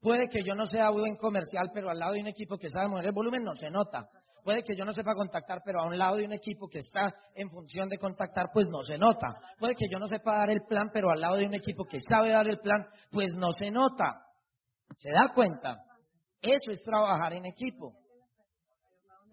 [0.00, 2.88] Puede que yo no sea buen comercial, pero al lado de un equipo que sabe
[2.88, 4.08] mover el volumen, no se nota.
[4.46, 7.12] Puede que yo no sepa contactar, pero a un lado de un equipo que está
[7.34, 9.26] en función de contactar, pues no se nota.
[9.58, 11.98] Puede que yo no sepa dar el plan, pero al lado de un equipo que
[11.98, 14.22] sabe dar el plan, pues no se nota.
[14.98, 15.82] ¿Se da cuenta?
[16.40, 17.92] Eso es trabajar en equipo.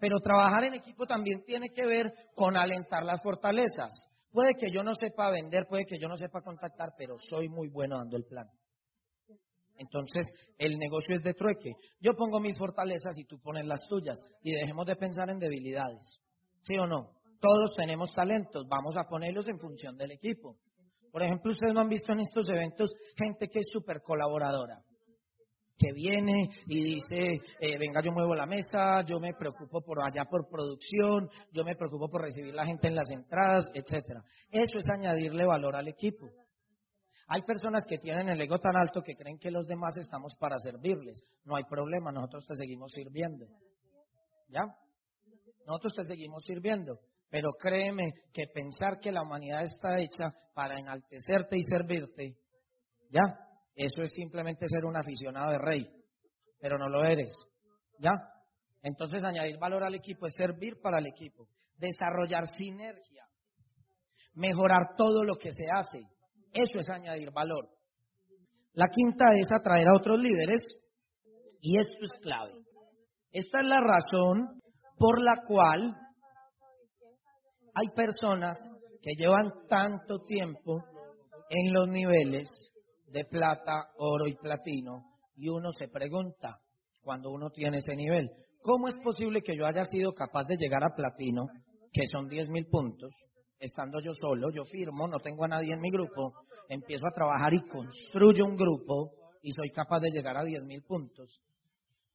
[0.00, 3.92] Pero trabajar en equipo también tiene que ver con alentar las fortalezas.
[4.32, 7.68] Puede que yo no sepa vender, puede que yo no sepa contactar, pero soy muy
[7.68, 8.48] bueno dando el plan.
[9.76, 10.26] Entonces,
[10.58, 11.72] el negocio es de trueque.
[12.00, 14.16] Yo pongo mis fortalezas y tú pones las tuyas.
[14.42, 16.20] Y dejemos de pensar en debilidades.
[16.62, 17.10] ¿Sí o no?
[17.40, 18.66] Todos tenemos talentos.
[18.68, 20.56] Vamos a ponerlos en función del equipo.
[21.10, 24.80] Por ejemplo, ustedes no han visto en estos eventos gente que es súper colaboradora.
[25.76, 30.24] Que viene y dice, eh, venga, yo muevo la mesa, yo me preocupo por allá
[30.24, 34.22] por producción, yo me preocupo por recibir la gente en las entradas, etcétera.
[34.50, 36.26] Eso es añadirle valor al equipo.
[37.26, 40.58] Hay personas que tienen el ego tan alto que creen que los demás estamos para
[40.58, 41.22] servirles.
[41.44, 43.46] No hay problema, nosotros te seguimos sirviendo.
[44.48, 44.62] ¿Ya?
[45.66, 46.98] Nosotros te seguimos sirviendo.
[47.30, 52.36] Pero créeme que pensar que la humanidad está hecha para enaltecerte y servirte,
[53.10, 53.22] ¿ya?
[53.74, 55.82] Eso es simplemente ser un aficionado de rey.
[56.60, 57.30] Pero no lo eres.
[57.98, 58.12] ¿Ya?
[58.82, 61.48] Entonces añadir valor al equipo es servir para el equipo.
[61.76, 63.26] Desarrollar sinergia.
[64.34, 66.06] Mejorar todo lo que se hace
[66.54, 67.68] eso es añadir valor.
[68.72, 70.62] La quinta es atraer a otros líderes
[71.60, 72.52] y esto es clave.
[73.30, 74.60] Esta es la razón
[74.96, 75.94] por la cual
[77.74, 78.56] hay personas
[79.02, 80.84] que llevan tanto tiempo
[81.50, 82.48] en los niveles
[83.08, 85.04] de plata, oro y platino
[85.36, 86.60] y uno se pregunta
[87.02, 88.30] cuando uno tiene ese nivel,
[88.62, 91.46] ¿cómo es posible que yo haya sido capaz de llegar a platino,
[91.92, 93.10] que son 10 mil puntos,
[93.64, 96.34] estando yo solo, yo firmo, no tengo a nadie en mi grupo,
[96.68, 99.10] empiezo a trabajar y construyo un grupo
[99.42, 101.40] y soy capaz de llegar a 10 mil puntos.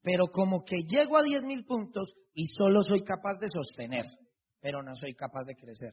[0.02, 4.06] Pero como que llego a 10 mil puntos y solo soy capaz de sostener,
[4.62, 5.92] pero no soy capaz de crecer.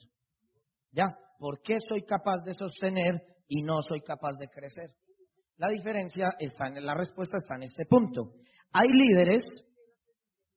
[0.93, 1.17] ¿Ya?
[1.39, 4.91] ¿Por qué soy capaz de sostener y no soy capaz de crecer?
[5.57, 8.33] La diferencia está en la respuesta está en este punto.
[8.73, 9.43] Hay líderes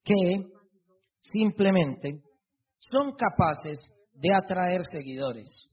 [0.03, 0.43] que
[1.21, 2.21] simplemente
[2.91, 3.77] son capaces
[4.19, 5.69] de atraer seguidores.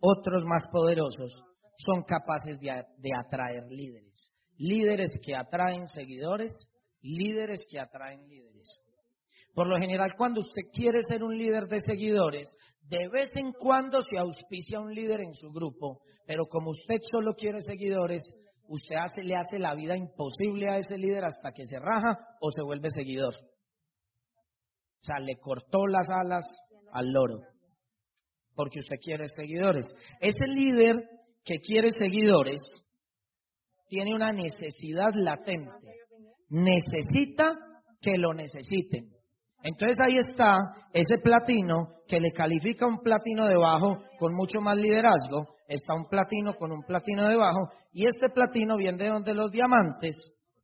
[0.00, 1.34] Otros más poderosos
[1.76, 4.32] son capaces de, atraer líderes.
[4.56, 6.52] Líderes que atraen seguidores,
[7.02, 8.82] líderes que atraen líderes.
[9.54, 12.48] Por lo general, cuando usted quiere ser un líder de seguidores,
[12.82, 17.34] de vez en cuando se auspicia un líder en su grupo, pero como usted solo
[17.34, 18.22] quiere seguidores,
[18.68, 22.50] usted hace, le hace la vida imposible a ese líder hasta que se raja o
[22.52, 23.34] se vuelve seguidor.
[23.34, 26.44] O sea, le cortó las alas
[26.92, 27.49] al loro
[28.54, 29.86] porque usted quiere seguidores.
[30.20, 30.96] Ese líder
[31.44, 32.60] que quiere seguidores
[33.88, 35.70] tiene una necesidad latente.
[36.48, 37.54] Necesita
[38.00, 39.10] que lo necesiten.
[39.62, 40.56] Entonces ahí está
[40.92, 45.56] ese platino que le califica un platino debajo con mucho más liderazgo.
[45.68, 47.68] Está un platino con un platino debajo.
[47.92, 50.14] Y este platino viene de donde los diamantes.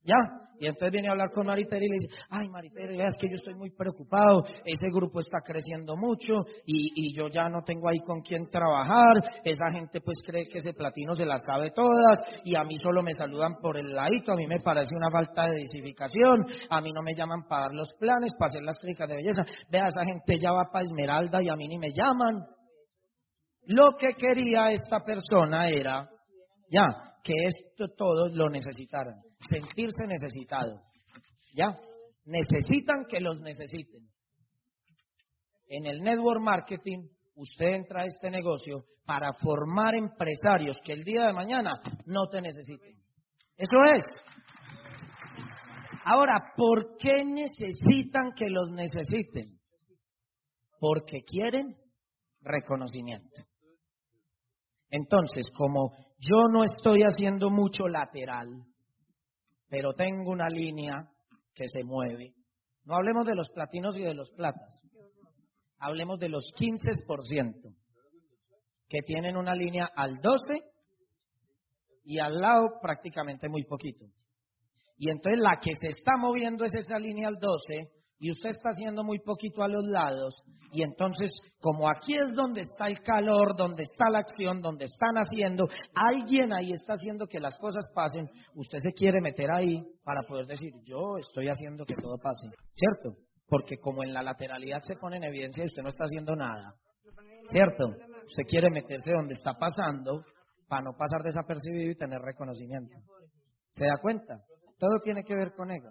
[0.06, 0.46] ¿Ya?
[0.58, 3.34] Y entonces viene a hablar con Mariteri y le dice, ay Mariteri, es que yo
[3.34, 6.32] estoy muy preocupado, ese grupo está creciendo mucho
[6.64, 10.58] y, y, yo ya no tengo ahí con quién trabajar, esa gente pues cree que
[10.58, 14.32] ese platino se las sabe todas y a mí solo me saludan por el ladito,
[14.32, 17.74] a mí me parece una falta de disificación, a mí no me llaman para dar
[17.74, 21.42] los planes, para hacer las clínicas de belleza, vea, esa gente ya va para Esmeralda
[21.42, 22.46] y a mí ni me llaman.
[23.68, 26.08] Lo que quería esta persona era,
[26.70, 26.86] ya,
[27.22, 30.82] que esto todos lo necesitaran sentirse necesitado.
[31.54, 31.76] ¿Ya?
[32.24, 34.08] Necesitan que los necesiten.
[35.68, 41.26] En el network marketing, usted entra a este negocio para formar empresarios que el día
[41.26, 42.96] de mañana no te necesiten.
[43.56, 44.04] Eso es.
[46.04, 49.58] Ahora, ¿por qué necesitan que los necesiten?
[50.78, 51.76] Porque quieren
[52.42, 53.42] reconocimiento.
[54.90, 58.46] Entonces, como yo no estoy haciendo mucho lateral,
[59.68, 61.08] pero tengo una línea
[61.54, 62.34] que se mueve.
[62.84, 64.80] No hablemos de los platinos y de los platas.
[65.78, 67.74] Hablemos de los 15%
[68.88, 70.62] que tienen una línea al 12
[72.04, 74.06] y al lado prácticamente muy poquito.
[74.96, 78.70] Y entonces la que se está moviendo es esa línea al 12 y usted está
[78.70, 80.34] haciendo muy poquito a los lados
[80.72, 85.14] y entonces, como aquí es donde está el calor, donde está la acción, donde están
[85.16, 90.22] haciendo, alguien ahí está haciendo que las cosas pasen, usted se quiere meter ahí para
[90.28, 93.16] poder decir, yo estoy haciendo que todo pase, ¿cierto?
[93.48, 96.74] Porque como en la lateralidad se pone en evidencia y usted no está haciendo nada,
[97.48, 97.88] ¿cierto?
[98.26, 100.24] Usted quiere meterse donde está pasando
[100.68, 102.98] para no pasar desapercibido y tener reconocimiento.
[103.72, 104.40] ¿Se da cuenta?
[104.78, 105.90] Todo tiene que ver con ego.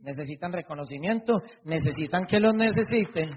[0.00, 3.30] Necesitan reconocimiento, necesitan que los necesiten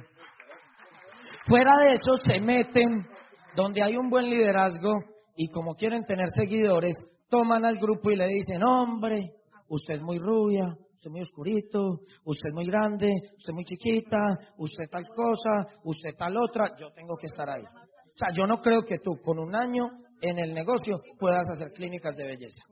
[1.45, 3.07] Fuera de eso se meten
[3.55, 4.93] donde hay un buen liderazgo
[5.35, 6.95] y como quieren tener seguidores,
[7.29, 9.31] toman al grupo y le dicen, hombre,
[9.67, 13.65] usted es muy rubia, usted es muy oscurito, usted es muy grande, usted es muy
[13.65, 14.17] chiquita,
[14.57, 17.63] usted tal cosa, usted tal otra, yo tengo que estar ahí.
[17.63, 19.89] O sea, yo no creo que tú con un año
[20.21, 22.63] en el negocio puedas hacer clínicas de belleza.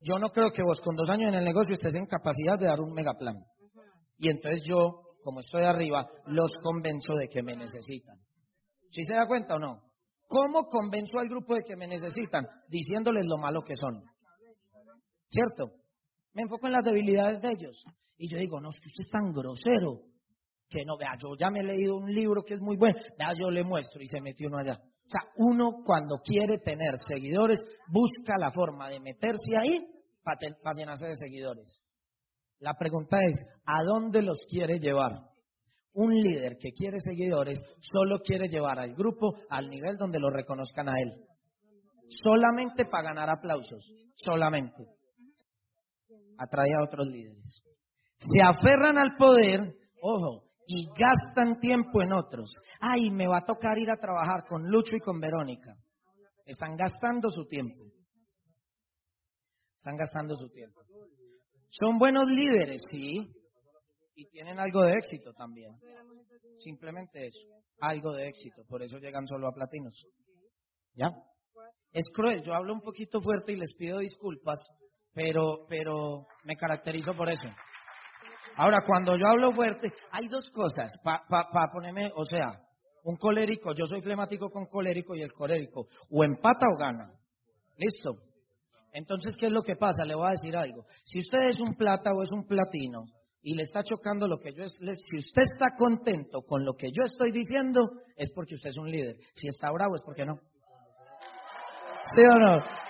[0.00, 2.66] Yo no creo que vos con dos años en el negocio estés en capacidad de
[2.66, 3.36] dar un megaplan.
[4.18, 8.16] Y entonces yo, como estoy arriba, los convenzo de que me necesitan.
[8.90, 9.82] ¿Sí se da cuenta o no?
[10.28, 12.46] ¿Cómo convenzo al grupo de que me necesitan?
[12.68, 14.02] Diciéndoles lo malo que son.
[15.28, 15.72] ¿Cierto?
[16.32, 17.84] Me enfoco en las debilidades de ellos.
[18.18, 20.02] Y yo digo, no, es que usted es tan grosero.
[20.68, 22.98] Que no, vea, yo ya me he leído un libro que es muy bueno.
[23.18, 24.80] Vea, yo le muestro y se metió uno allá.
[25.06, 29.86] O sea, uno cuando quiere tener seguidores, busca la forma de meterse ahí
[30.24, 31.80] para, llenarse de seguidores.
[32.58, 35.12] La pregunta es, ¿a dónde los quiere llevar?
[35.92, 40.88] Un líder que quiere seguidores solo quiere llevar al grupo al nivel donde lo reconozcan
[40.88, 41.12] a él.
[42.22, 44.86] Solamente para ganar aplausos, solamente.
[46.36, 47.62] Atrae a otros líderes.
[48.18, 52.52] Se aferran al poder, ojo, y gastan tiempo en otros.
[52.80, 55.74] Ay, me va a tocar ir a trabajar con Lucho y con Verónica.
[56.44, 57.80] Están gastando su tiempo.
[59.76, 60.80] Están gastando su tiempo.
[61.70, 63.28] Son buenos líderes, sí,
[64.16, 65.72] y tienen algo de éxito también.
[66.58, 67.46] Simplemente eso,
[67.80, 68.62] algo de éxito.
[68.68, 70.04] Por eso llegan solo a platinos.
[70.94, 71.10] ¿Ya?
[71.92, 74.58] Es cruel, yo hablo un poquito fuerte y les pido disculpas,
[75.12, 77.48] pero, pero me caracterizo por eso.
[78.56, 82.58] Ahora, cuando yo hablo fuerte, hay dos cosas para ponerme, o sea,
[83.04, 87.12] un colérico, yo soy flemático con colérico y el colérico, o empata o gana.
[87.76, 88.16] ¿Listo?
[88.92, 90.04] Entonces, ¿qué es lo que pasa?
[90.06, 90.86] Le voy a decir algo.
[91.04, 93.04] Si usted es un plata o es un platino
[93.42, 96.88] y le está chocando lo que yo es, si usted está contento con lo que
[96.90, 97.82] yo estoy diciendo,
[98.16, 99.16] es porque usted es un líder.
[99.34, 100.38] Si está bravo es porque no.
[102.14, 102.85] ¿Sí o no?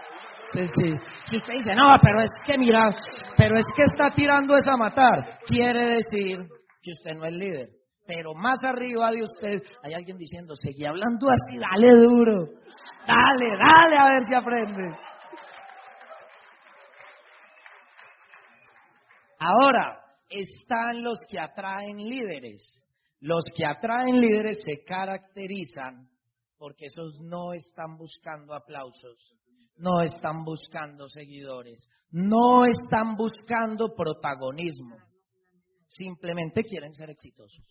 [0.64, 2.94] Si usted dice, no, pero es que mira,
[3.36, 6.46] pero es que está tirando esa matar, quiere decir
[6.82, 7.68] que usted no es líder.
[8.06, 12.46] Pero más arriba de usted hay alguien diciendo, seguí hablando así, dale duro,
[13.06, 14.96] dale, dale a ver si aprende.
[19.38, 22.82] Ahora, están los que atraen líderes.
[23.20, 26.08] Los que atraen líderes se caracterizan
[26.58, 29.34] porque esos no están buscando aplausos,
[29.78, 34.96] no están buscando seguidores, no están buscando protagonismo,
[35.88, 37.64] simplemente quieren ser exitosos,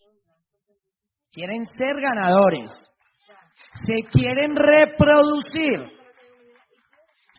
[1.31, 2.71] quieren ser ganadores,
[3.85, 5.95] se quieren reproducir,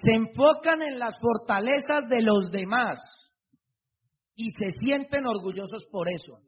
[0.02, 2.98] se enfocan en las fortalezas de los demás.
[4.38, 6.38] Y se sienten orgullosos por eso.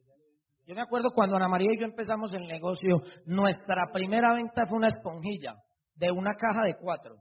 [0.67, 4.77] Yo me acuerdo cuando Ana María y yo empezamos el negocio, nuestra primera venta fue
[4.77, 5.55] una esponjilla
[5.95, 7.15] de una caja de cuatro.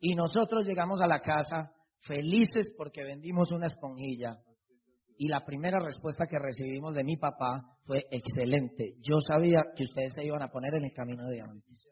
[0.00, 4.38] Y nosotros llegamos a la casa felices porque vendimos una esponjilla.
[5.16, 8.94] Y la primera respuesta que recibimos de mi papá fue excelente.
[9.00, 11.86] Yo sabía que ustedes se iban a poner en el camino de diamantes.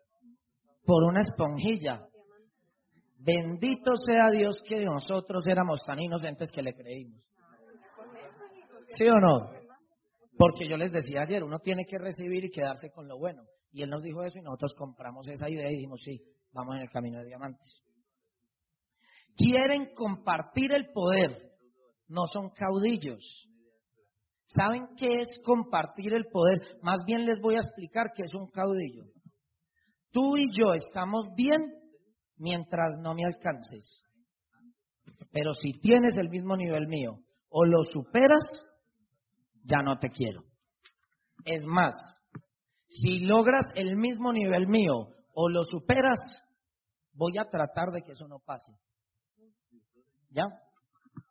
[0.85, 2.01] Por una esponjilla.
[3.19, 7.21] Bendito sea Dios que nosotros éramos tan inocentes que le creímos.
[8.97, 9.51] ¿Sí o no?
[10.39, 13.43] Porque yo les decía ayer, uno tiene que recibir y quedarse con lo bueno.
[13.73, 16.83] Y él nos dijo eso y nosotros compramos esa idea y dijimos, sí, vamos en
[16.83, 17.83] el camino de diamantes.
[19.39, 21.53] Quieren compartir el poder,
[22.09, 23.49] no son caudillos.
[24.47, 26.61] ¿Saben qué es compartir el poder?
[26.83, 29.05] Más bien les voy a explicar qué es un caudillo.
[30.11, 31.73] Tú y yo estamos bien
[32.37, 34.03] mientras no me alcances.
[35.31, 38.43] Pero si tienes el mismo nivel mío o lo superas,
[39.63, 40.43] ya no te quiero.
[41.45, 41.95] Es más,
[42.89, 46.19] si logras el mismo nivel mío o lo superas,
[47.13, 48.73] voy a tratar de que eso no pase.
[50.31, 50.45] ¿Ya?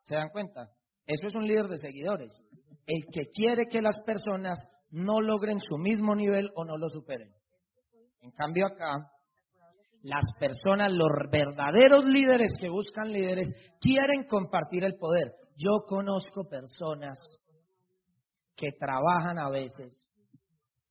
[0.03, 0.69] ¿Se dan cuenta?
[1.05, 2.43] Eso es un líder de seguidores.
[2.85, 4.57] El que quiere que las personas
[4.89, 7.33] no logren su mismo nivel o no lo superen.
[8.21, 9.09] En cambio acá,
[10.03, 13.47] las personas, los verdaderos líderes que buscan líderes,
[13.79, 15.33] quieren compartir el poder.
[15.55, 17.17] Yo conozco personas
[18.55, 20.09] que trabajan a veces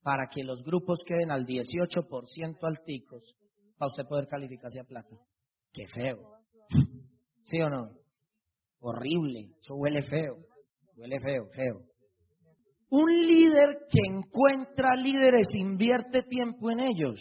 [0.03, 3.35] para que los grupos queden al 18% alticos
[3.77, 5.17] para usted poder calificarse a plata.
[5.73, 6.19] Qué feo.
[7.47, 7.91] ¿Sí o no?
[8.81, 9.57] Horrible.
[9.61, 10.37] Eso huele feo.
[10.97, 11.81] Huele feo, feo.
[12.91, 17.21] Un líder que encuentra líderes invierte tiempo en ellos.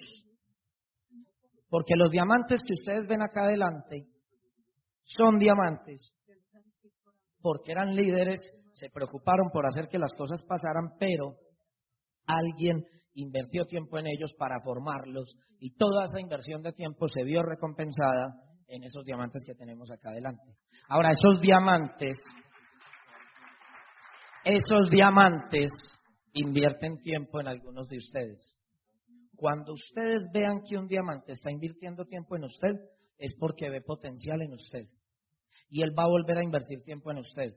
[1.69, 4.05] Porque los diamantes que ustedes ven acá adelante
[5.03, 6.15] son diamantes
[7.45, 11.35] porque eran líderes, se preocuparon por hacer que las cosas pasaran, pero
[12.25, 17.43] alguien invirtió tiempo en ellos para formarlos y toda esa inversión de tiempo se vio
[17.43, 18.33] recompensada
[18.67, 20.57] en esos diamantes que tenemos acá adelante.
[20.87, 22.17] Ahora, esos diamantes,
[24.43, 25.69] esos diamantes
[26.33, 28.57] invierten tiempo en algunos de ustedes.
[29.35, 32.73] Cuando ustedes vean que un diamante está invirtiendo tiempo en usted,
[33.17, 34.85] es porque ve potencial en usted.
[35.69, 37.53] Y Él va a volver a invertir tiempo en usted.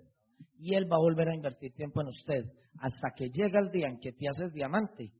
[0.59, 2.45] Y Él va a volver a invertir tiempo en usted
[2.81, 5.13] hasta que llega el día en que te haces diamante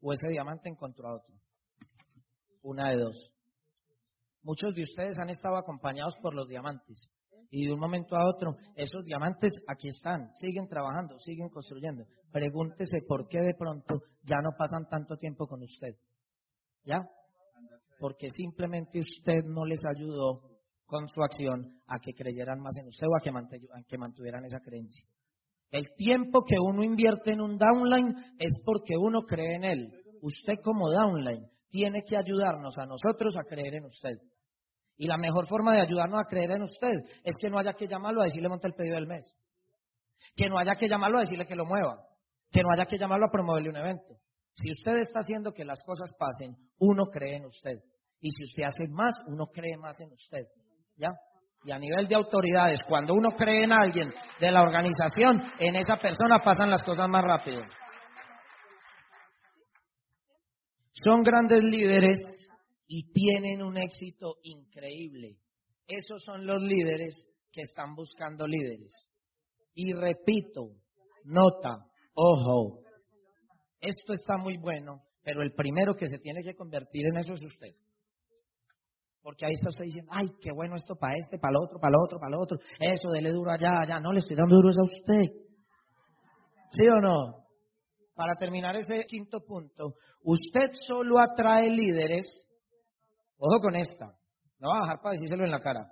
[0.00, 1.34] o ese diamante encontró a otro.
[2.62, 3.35] Una de dos.
[4.46, 7.10] Muchos de ustedes han estado acompañados por los diamantes
[7.50, 12.04] y de un momento a otro esos diamantes aquí están, siguen trabajando, siguen construyendo.
[12.30, 15.96] Pregúntese por qué de pronto ya no pasan tanto tiempo con usted.
[16.84, 17.00] ¿Ya?
[17.98, 20.42] Porque simplemente usted no les ayudó
[20.84, 25.04] con su acción a que creyeran más en usted o a que, mantuvieran esa creencia.
[25.72, 29.92] El tiempo que uno invierte en un downline es porque uno cree en él.
[30.22, 34.18] Usted como downline tiene que ayudarnos a nosotros a creer en usted.
[34.96, 37.86] Y la mejor forma de ayudarnos a creer en usted es que no haya que
[37.86, 39.34] llamarlo a decirle monte el pedido del mes.
[40.34, 41.98] Que no haya que llamarlo a decirle que lo mueva.
[42.50, 44.16] Que no haya que llamarlo a promoverle un evento.
[44.54, 47.78] Si usted está haciendo que las cosas pasen, uno cree en usted.
[48.20, 50.46] Y si usted hace más, uno cree más en usted.
[50.96, 51.10] ¿Ya?
[51.64, 55.96] Y a nivel de autoridades, cuando uno cree en alguien de la organización, en esa
[55.96, 57.60] persona pasan las cosas más rápido.
[61.04, 62.18] Son grandes líderes
[62.86, 65.38] y tienen un éxito increíble.
[65.86, 67.14] Esos son los líderes
[67.52, 68.94] que están buscando líderes.
[69.74, 70.70] Y repito,
[71.24, 72.80] nota, ojo,
[73.80, 77.42] esto está muy bueno, pero el primero que se tiene que convertir en eso es
[77.42, 77.72] usted.
[79.22, 81.90] Porque ahí está usted diciendo, ay, qué bueno esto para este, para el otro, para
[81.90, 82.58] el otro, para el otro.
[82.78, 83.98] Eso, dele duro allá, allá.
[83.98, 85.32] No, le estoy dando duro a usted.
[86.70, 87.44] ¿Sí o no?
[88.14, 92.45] Para terminar ese quinto punto, usted solo atrae líderes
[93.38, 94.06] Ojo con esta.
[94.58, 95.86] No va a bajar para decírselo en la cara.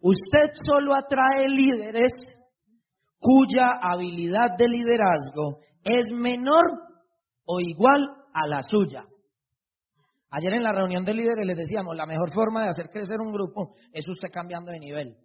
[0.00, 2.12] Usted solo atrae líderes
[3.18, 6.64] cuya habilidad de liderazgo es menor
[7.44, 9.04] o igual a la suya.
[10.30, 13.32] Ayer en la reunión de líderes les decíamos, la mejor forma de hacer crecer un
[13.32, 15.16] grupo es usted cambiando de nivel.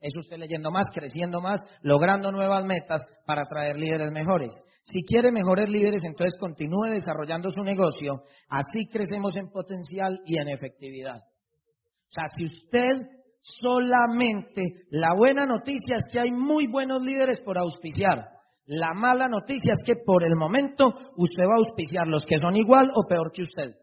[0.00, 4.50] Es usted leyendo más, creciendo más, logrando nuevas metas para atraer líderes mejores.
[4.84, 8.22] Si quiere mejores líderes, entonces continúe desarrollando su negocio.
[8.48, 11.16] Así crecemos en potencial y en efectividad.
[11.16, 13.06] O sea, si usted
[13.42, 18.28] solamente, la buena noticia es que hay muy buenos líderes por auspiciar.
[18.66, 20.86] La mala noticia es que por el momento
[21.16, 23.74] usted va a auspiciar los que son igual o peor que usted.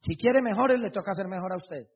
[0.00, 1.86] Si quiere mejores, le toca hacer mejor a usted.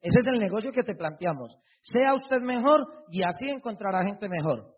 [0.00, 1.56] Ese es el negocio que te planteamos.
[1.82, 4.74] Sea usted mejor y así encontrará gente mejor.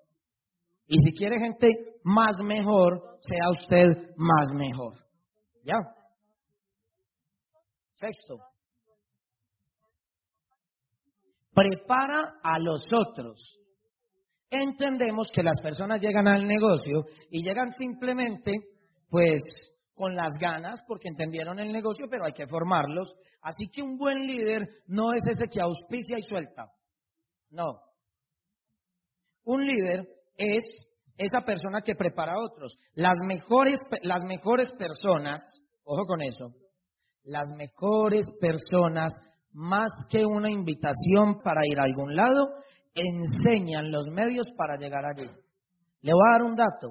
[0.87, 1.68] Y si quiere gente
[2.03, 4.95] más mejor, sea usted más mejor.
[5.64, 5.77] ¿Ya?
[7.95, 8.39] Sexto.
[11.55, 13.59] Prepara a los otros.
[14.51, 18.53] Entendemos que las personas llegan al negocio y llegan simplemente,
[19.09, 19.41] pues,
[19.95, 23.14] con las ganas porque entendieron el negocio, pero hay que formarlos.
[23.43, 26.70] Así que un buen líder no es ese que auspicia y suelta.
[27.51, 27.80] No.
[29.45, 30.62] Un líder es
[31.18, 32.78] esa persona que prepara a otros.
[32.95, 35.40] Las mejores, las mejores personas,
[35.84, 36.55] ojo con eso,
[37.24, 39.12] las mejores personas,
[39.53, 42.47] más que una invitación para ir a algún lado,
[42.95, 45.28] enseñan los medios para llegar allí.
[46.01, 46.90] Le voy a dar un dato.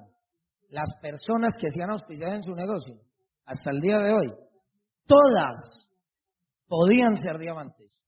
[0.70, 2.96] Las personas que se han auspiciado en su negocio,
[3.46, 4.34] hasta el día de hoy,
[5.06, 5.81] todas
[6.72, 8.02] podían ser diamantes.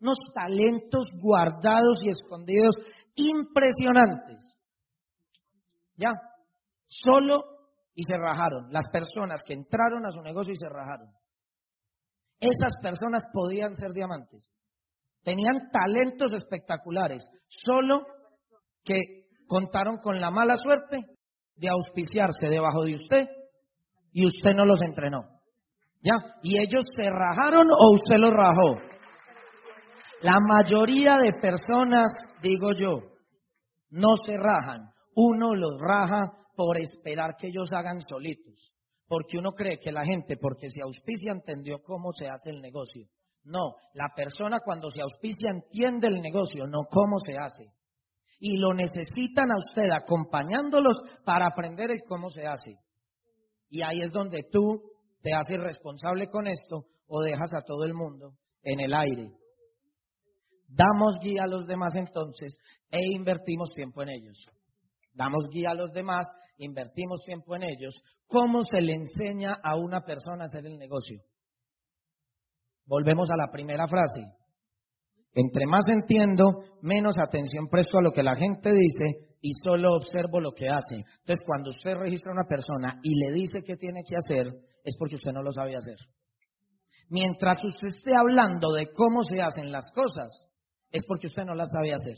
[0.00, 2.74] Unos talentos guardados y escondidos
[3.14, 4.58] impresionantes.
[5.94, 6.10] Ya,
[6.88, 7.44] solo
[7.94, 8.72] y se rajaron.
[8.72, 11.10] Las personas que entraron a su negocio y se rajaron.
[12.40, 14.50] Esas personas podían ser diamantes.
[15.22, 18.04] Tenían talentos espectaculares, solo
[18.82, 20.98] que contaron con la mala suerte
[21.54, 23.28] de auspiciarse debajo de usted
[24.12, 25.39] y usted no los entrenó.
[26.02, 26.14] ¿Ya?
[26.42, 28.90] ¿Y ellos se rajaron o usted los rajó?
[30.22, 32.10] La mayoría de personas,
[32.42, 33.00] digo yo,
[33.90, 34.90] no se rajan.
[35.14, 38.72] Uno los raja por esperar que ellos hagan solitos.
[39.08, 43.06] Porque uno cree que la gente, porque se auspicia, entendió cómo se hace el negocio.
[43.42, 47.72] No, la persona cuando se auspicia entiende el negocio, no cómo se hace.
[48.38, 52.76] Y lo necesitan a usted acompañándolos para aprender el cómo se hace.
[53.68, 54.89] Y ahí es donde tú
[55.22, 59.32] te haces responsable con esto o dejas a todo el mundo en el aire.
[60.68, 62.56] Damos guía a los demás entonces
[62.90, 64.46] e invertimos tiempo en ellos.
[65.12, 66.24] Damos guía a los demás,
[66.58, 67.94] invertimos tiempo en ellos.
[68.28, 71.20] ¿Cómo se le enseña a una persona a hacer el negocio?
[72.86, 74.22] Volvemos a la primera frase.
[75.32, 76.44] Entre más entiendo,
[76.82, 80.96] menos atención presto a lo que la gente dice y solo observo lo que hace.
[80.96, 84.52] Entonces, cuando usted registra a una persona y le dice qué tiene que hacer,
[84.84, 85.96] es porque usted no lo sabe hacer.
[87.08, 90.46] Mientras usted esté hablando de cómo se hacen las cosas,
[90.90, 92.16] es porque usted no las sabe hacer.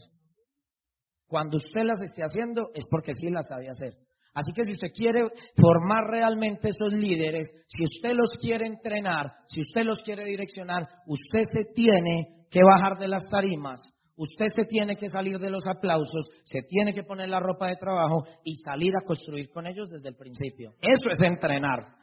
[1.26, 3.94] Cuando usted las esté haciendo, es porque sí las sabe hacer.
[4.34, 5.22] Así que si usted quiere
[5.56, 11.42] formar realmente esos líderes, si usted los quiere entrenar, si usted los quiere direccionar, usted
[11.52, 13.80] se tiene que bajar de las tarimas,
[14.22, 17.76] usted se tiene que salir de los aplausos, se tiene que poner la ropa de
[17.76, 20.74] trabajo y salir a construir con ellos desde el principio.
[20.80, 21.96] Eso es entrenar.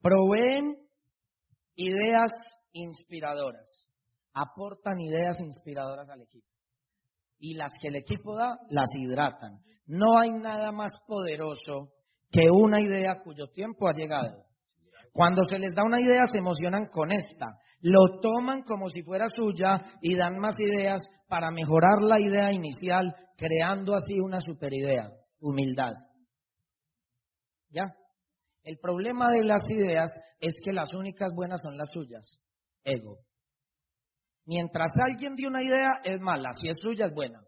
[0.00, 0.76] Proveen
[1.74, 2.30] ideas
[2.72, 3.86] inspiradoras,
[4.32, 6.48] aportan ideas inspiradoras al equipo
[7.38, 9.58] y las que el equipo da las hidratan.
[9.86, 11.92] No hay nada más poderoso
[12.30, 14.49] que una idea cuyo tiempo ha llegado.
[15.12, 19.26] Cuando se les da una idea se emocionan con esta, lo toman como si fuera
[19.28, 25.92] suya y dan más ideas para mejorar la idea inicial, creando así una superidea, humildad.
[27.70, 27.84] ¿Ya?
[28.62, 32.38] El problema de las ideas es que las únicas buenas son las suyas,
[32.84, 33.18] ego.
[34.44, 36.52] Mientras alguien dio una idea, es mala.
[36.54, 37.40] Si es suya, es buena.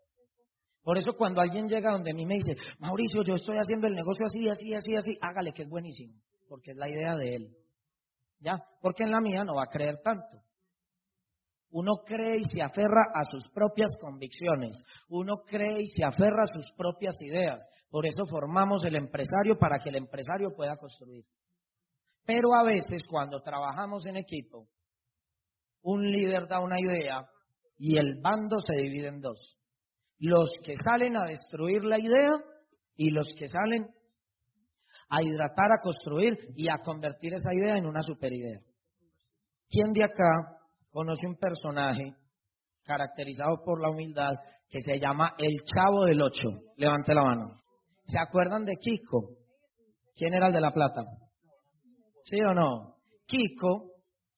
[0.83, 4.27] Por eso cuando alguien llega donde mí me dice, Mauricio, yo estoy haciendo el negocio
[4.27, 6.15] así, así, así, así, hágale que es buenísimo,
[6.53, 7.57] porque es la idea de él.
[8.41, 8.53] ¿Ya?
[8.83, 10.37] Porque en la mía no va a creer tanto.
[11.71, 14.77] Uno cree y se aferra a sus propias convicciones.
[15.09, 17.57] Uno cree y se aferra a sus propias ideas.
[17.89, 21.25] Por eso formamos el empresario para que el empresario pueda construir.
[22.27, 24.69] Pero a veces cuando trabajamos en equipo,
[25.81, 27.25] un líder da una idea
[27.79, 29.59] y el bando se divide en dos.
[30.19, 32.35] Los que salen a destruir la idea
[32.95, 33.89] y los que salen
[35.09, 38.61] a hidratar, a construir y a convertir esa idea en una superidea.
[39.69, 40.59] ¿Quién de acá
[40.91, 42.15] conoce un personaje
[42.85, 44.33] caracterizado por la humildad
[44.69, 46.49] que se llama el Chavo del Ocho?
[46.77, 47.47] Levante la mano.
[48.05, 49.31] ¿Se acuerdan de Kiko?
[50.15, 51.03] ¿Quién era el de la plata?
[52.25, 52.97] ¿Sí o no?
[53.27, 53.93] Kiko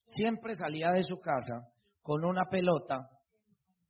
[0.05, 1.67] siempre salía de su casa
[2.01, 3.09] con una pelota,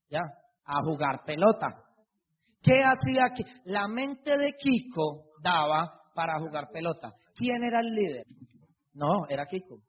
[0.09, 0.21] ¿ya?
[0.65, 1.67] A jugar pelota.
[2.61, 3.25] ¿Qué hacía?
[3.65, 7.11] La mente de Kiko daba para jugar pelota.
[7.35, 8.25] ¿Quién era el líder?
[8.93, 9.81] No, era Kiko.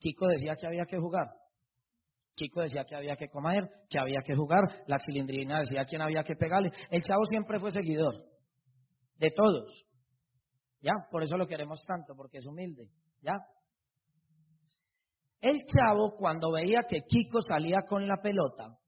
[0.00, 1.28] Kiko decía que había que jugar.
[2.34, 4.62] Kiko decía que había que comer, que había que jugar.
[4.86, 6.72] La cilindrina decía quién había que pegarle.
[6.90, 8.14] El chavo siempre fue seguidor
[9.16, 9.84] de todos.
[10.80, 10.92] ¿Ya?
[11.10, 12.88] Por eso lo queremos tanto, porque es humilde.
[13.20, 13.34] ¿Ya?
[15.40, 18.78] El chavo, cuando veía que Kiko salía con la pelota,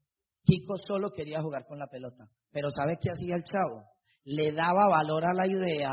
[0.42, 2.24] Kiko solo quería jugar con la pelota.
[2.50, 3.84] Pero ¿sabe qué hacía el chavo?
[4.24, 5.92] Le daba valor a la idea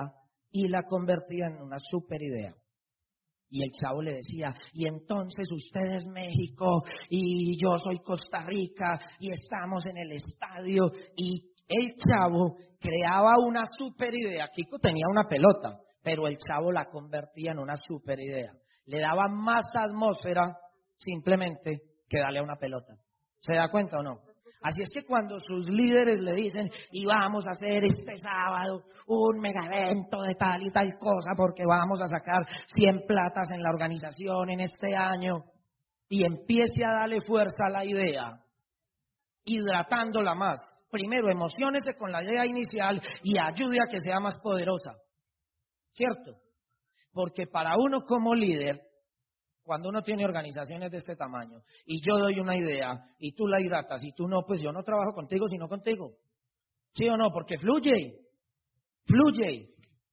[0.54, 2.56] y la convertía en una super idea.
[3.49, 8.97] Y el chavo le decía, y entonces usted es México y yo soy Costa Rica
[9.20, 10.89] y estamos en el estadio.
[11.18, 14.47] Y el chavo creaba una super idea.
[14.47, 18.54] Kiko tenía una pelota, pero el chavo la convertía en una super idea
[18.86, 20.58] le daba más atmósfera
[20.97, 22.95] simplemente que darle a una pelota.
[23.39, 24.22] ¿Se da cuenta o no?
[24.64, 29.39] Así es que cuando sus líderes le dicen, y vamos a hacer este sábado un
[29.39, 33.70] mega evento de tal y tal cosa, porque vamos a sacar 100 platas en la
[33.70, 35.43] organización en este año,
[36.07, 38.39] y empiece a darle fuerza a la idea,
[39.43, 40.59] hidratándola más.
[40.89, 44.93] Primero, emocionese con la idea inicial y ayude a que sea más poderosa.
[45.91, 46.38] ¿Cierto?
[47.11, 48.80] Porque para uno como líder,
[49.64, 53.61] cuando uno tiene organizaciones de este tamaño y yo doy una idea y tú la
[53.61, 56.18] hidratas y tú no, pues yo no trabajo contigo sino contigo.
[56.93, 57.32] ¿Sí o no?
[57.32, 58.20] Porque fluye,
[59.05, 59.70] fluye.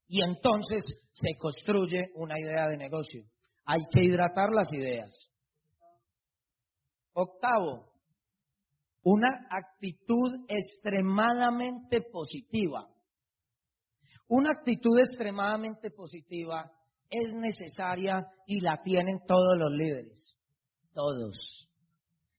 [0.09, 0.83] Y entonces
[1.13, 3.25] se construye una idea de negocio.
[3.65, 5.11] Hay que hidratar las ideas.
[7.13, 7.93] Octavo,
[9.03, 12.89] una actitud extremadamente positiva.
[14.29, 16.71] Una actitud extremadamente positiva
[17.11, 20.39] es necesaria y la tienen todos los líderes.
[20.93, 21.69] Todos.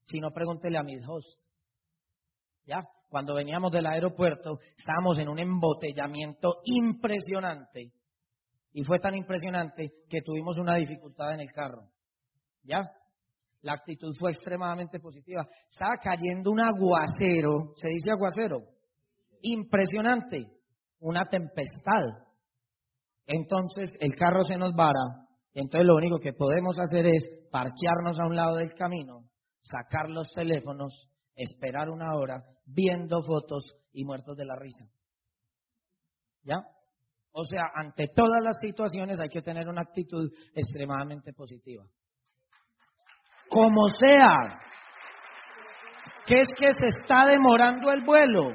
[0.06, 1.38] Si no, pregúntele a mis hosts.
[2.66, 2.82] ¿Ya?
[3.10, 7.92] Cuando veníamos del aeropuerto, estábamos en un embotellamiento impresionante.
[8.74, 11.90] Y fue tan impresionante que tuvimos una dificultad en el carro.
[12.64, 12.82] ¿Ya?
[13.62, 15.46] La actitud fue extremadamente positiva.
[15.70, 17.74] Estaba cayendo un aguacero.
[17.76, 18.62] ¿Se dice aguacero?
[19.42, 20.46] Impresionante.
[21.00, 22.31] Una tempestad.
[23.26, 28.26] Entonces el carro se nos vara, entonces lo único que podemos hacer es parquearnos a
[28.26, 29.26] un lado del camino,
[29.62, 33.64] sacar los teléfonos, esperar una hora, viendo fotos
[33.94, 34.86] y muertos de la risa.
[36.44, 36.56] ¿Ya?
[37.34, 41.84] O sea, ante todas las situaciones hay que tener una actitud extremadamente positiva.
[43.50, 44.36] Como sea,
[46.26, 48.50] ¿qué es que se está demorando el vuelo?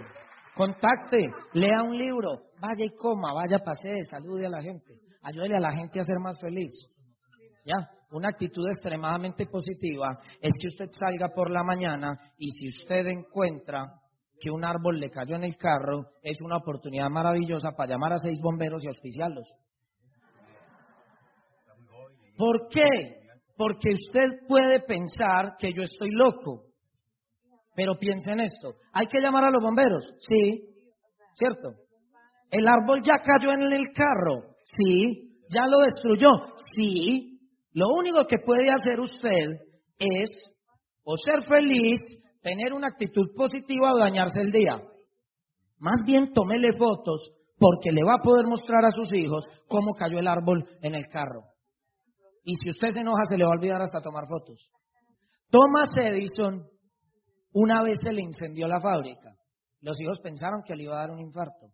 [0.57, 5.61] Contacte, lea un libro, vaya y coma, vaya, pasee, salude a la gente, ayúdele a
[5.61, 6.71] la gente a ser más feliz.
[7.67, 7.75] ¿Ya?
[8.13, 13.85] Una actitud extremadamente positiva es que usted salga por la mañana y si usted encuentra
[14.41, 18.19] que un árbol le cayó en el carro, es una oportunidad maravillosa para llamar a
[18.19, 19.47] seis bomberos y auspiciarlos.
[22.39, 23.21] ¿Por qué?
[23.59, 26.66] Porque usted puede pensar que yo estoy loco,
[27.77, 28.75] pero piense en esto.
[28.93, 30.03] ¿Hay que llamar a los bomberos?
[30.29, 30.65] Sí,
[31.35, 31.75] ¿cierto?
[32.51, 34.55] ¿El árbol ya cayó en el carro?
[34.79, 35.39] Sí.
[35.51, 36.29] ¿Ya lo destruyó?
[36.75, 37.39] Sí.
[37.73, 39.61] Lo único que puede hacer usted
[39.99, 40.31] es
[41.05, 41.99] o ser feliz,
[42.43, 44.81] tener una actitud positiva o dañarse el día.
[45.79, 50.19] Más bien tómele fotos porque le va a poder mostrar a sus hijos cómo cayó
[50.19, 51.43] el árbol en el carro.
[52.45, 54.71] Y si usted se enoja, se le va a olvidar hasta tomar fotos.
[55.51, 56.65] Thomas Edison,
[57.59, 59.33] una vez se le incendió la fábrica.
[59.81, 61.69] Los hijos pensaron que le iba a dar un infarto.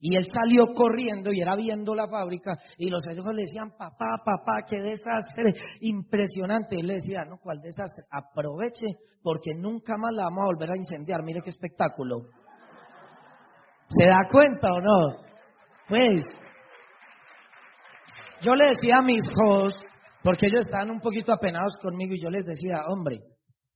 [0.00, 4.20] Y él salió corriendo y era viendo la fábrica y los hijos le decían, papá,
[4.24, 6.74] papá, qué desastre, impresionante.
[6.74, 8.02] Y él le decía, no, ¿cuál desastre?
[8.10, 8.86] Aproveche
[9.22, 11.22] porque nunca más la vamos a volver a incendiar.
[11.22, 12.22] Mire qué espectáculo.
[13.88, 15.22] ¿Se da cuenta o no?
[15.88, 16.26] Pues,
[18.42, 19.74] yo le decía a mis hijos,
[20.24, 23.20] porque ellos estaban un poquito apenados conmigo y yo les decía, hombre,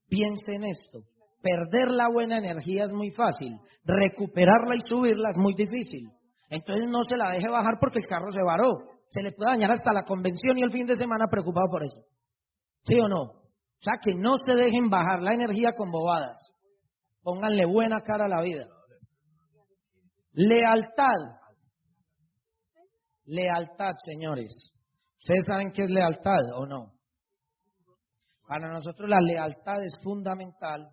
[0.08, 1.11] piense en esto.
[1.42, 6.08] Perder la buena energía es muy fácil, recuperarla y subirla es muy difícil.
[6.48, 8.70] Entonces no se la deje bajar porque el carro se varó.
[9.08, 11.98] Se le puede dañar hasta la convención y el fin de semana preocupado por eso.
[12.84, 13.22] ¿Sí o no?
[13.22, 16.36] O sea, que no se dejen bajar la energía con bobadas.
[17.22, 18.66] Pónganle buena cara a la vida.
[20.32, 21.40] Lealtad.
[23.24, 24.72] Lealtad, señores.
[25.18, 26.92] ¿Ustedes saben qué es lealtad o no?
[28.46, 30.88] Para nosotros la lealtad es fundamental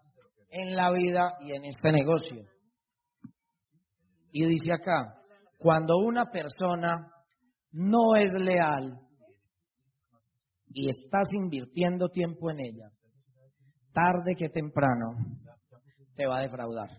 [0.50, 2.45] en la vida y en este negocio.
[4.32, 5.16] Y dice acá,
[5.58, 7.12] cuando una persona
[7.72, 9.00] no es leal
[10.68, 12.89] y estás invirtiendo tiempo en ella,
[13.91, 15.18] tarde que temprano
[16.16, 16.89] te va a defraudar.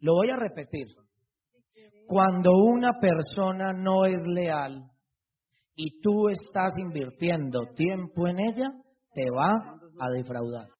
[0.00, 0.88] Lo voy a repetir.
[2.06, 4.90] Cuando una persona no es leal
[5.74, 8.70] y tú estás invirtiendo tiempo en ella,
[9.12, 9.52] te va
[9.98, 10.73] a defraudar.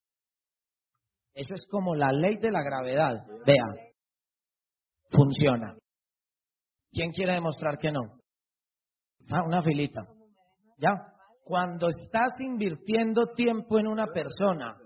[1.35, 3.26] Eso es como la ley de la gravedad.
[3.45, 3.64] Vea,
[5.11, 5.74] funciona.
[6.93, 8.03] ¿Quién quiere demostrar que no?
[9.30, 10.03] Ah, una filita.
[10.78, 10.93] ¿Ya?
[11.43, 14.76] Cuando estás invirtiendo tiempo en una persona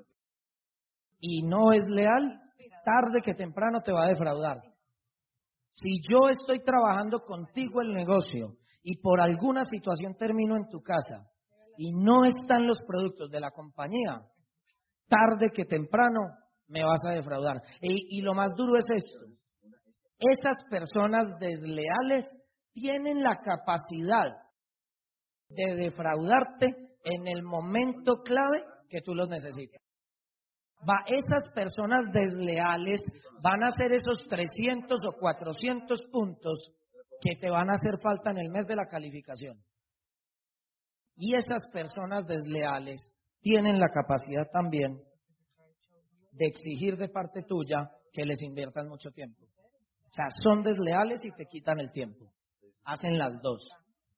[1.20, 2.40] y no es leal,
[2.84, 4.56] tarde que temprano te va a defraudar.
[5.70, 11.26] Si yo estoy trabajando contigo el negocio y por alguna situación termino en tu casa
[11.76, 14.22] y no están los productos de la compañía,
[15.08, 16.20] tarde que temprano
[16.68, 17.62] me vas a defraudar.
[17.80, 19.18] Y, lo más duro es esto.
[20.18, 22.26] Esas personas desleales
[22.72, 24.36] tienen la capacidad
[25.48, 29.80] de defraudarte en el momento clave que tú los necesitas.
[31.06, 33.00] Esas personas desleales
[33.42, 36.72] van a hacer esos 300 o 400 puntos
[37.20, 39.58] que te van a hacer falta en el mes de la calificación.
[41.16, 43.00] Y esas personas desleales
[43.40, 45.00] tienen la capacidad también
[46.32, 49.44] de exigir de parte tuya que les inviertas mucho tiempo.
[49.44, 52.32] O sea, son desleales y te quitan el tiempo.
[52.84, 53.62] Hacen las dos.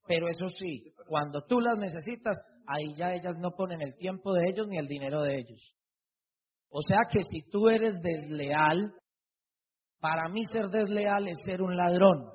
[0.07, 4.49] Pero eso sí, cuando tú las necesitas, ahí ya ellas no ponen el tiempo de
[4.49, 5.75] ellos ni el dinero de ellos.
[6.69, 8.95] O sea que si tú eres desleal,
[10.01, 12.31] para mí ser desleal es ser un ladrón.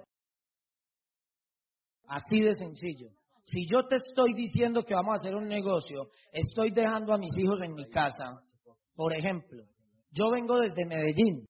[2.08, 3.10] Así de sencillo.
[3.46, 7.32] Si yo te estoy diciendo que vamos a hacer un negocio, estoy dejando a mis
[7.38, 8.40] hijos en mi casa,
[8.96, 9.64] por ejemplo,
[10.12, 11.46] yo vengo desde Medellín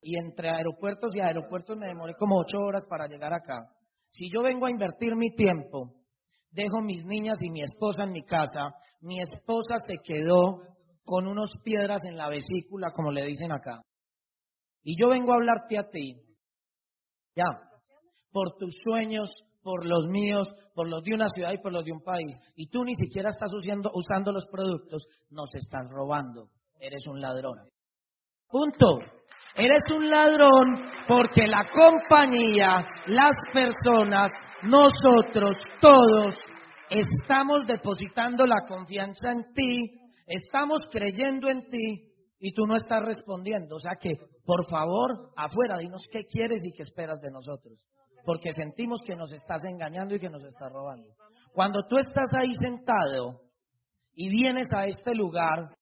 [0.00, 3.68] y entre aeropuertos y aeropuertos me demoré como ocho horas para llegar acá.
[4.10, 5.94] Si yo vengo a invertir mi tiempo,
[6.50, 10.60] dejo mis niñas y mi esposa en mi casa, mi esposa se quedó
[11.02, 13.80] con unos piedras en la vesícula, como le dicen acá.
[14.84, 16.14] Y yo vengo a hablarte a ti,
[17.34, 17.44] ya,
[18.30, 19.32] por tus sueños,
[19.62, 22.34] por los míos, por los de una ciudad y por los de un país.
[22.56, 26.48] Y tú ni siquiera estás usando, usando los productos, nos estás robando.
[26.78, 27.58] Eres un ladrón.
[28.48, 28.98] Punto.
[29.54, 34.30] Eres un ladrón porque la compañía, las personas,
[34.62, 36.34] nosotros, todos,
[36.88, 43.76] estamos depositando la confianza en ti, estamos creyendo en ti y tú no estás respondiendo.
[43.76, 44.10] O sea que,
[44.44, 47.78] por favor, afuera, dinos qué quieres y qué esperas de nosotros.
[48.24, 51.08] Porque sentimos que nos estás engañando y que nos estás robando.
[51.52, 53.40] Cuando tú estás ahí sentado
[54.14, 55.74] y vienes a este lugar,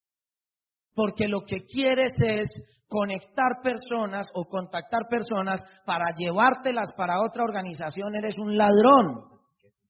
[0.95, 2.49] porque lo que quieres es
[2.89, 9.31] conectar personas o contactar personas para llevártelas para otra organización, eres un ladrón.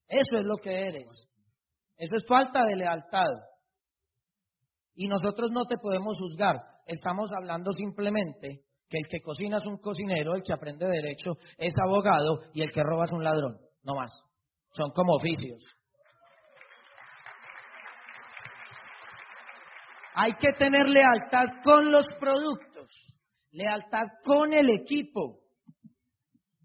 [0.07, 1.27] Eso es lo que eres.
[1.97, 3.29] Eso es falta de lealtad.
[4.93, 6.57] Y nosotros no te podemos juzgar.
[6.85, 11.73] Estamos hablando simplemente que el que cocina es un cocinero, el que aprende derecho es
[11.81, 13.57] abogado y el que roba es un ladrón.
[13.83, 14.11] No más.
[14.73, 15.63] Son como oficios.
[20.13, 23.15] Hay que tener lealtad con los productos,
[23.51, 25.39] lealtad con el equipo.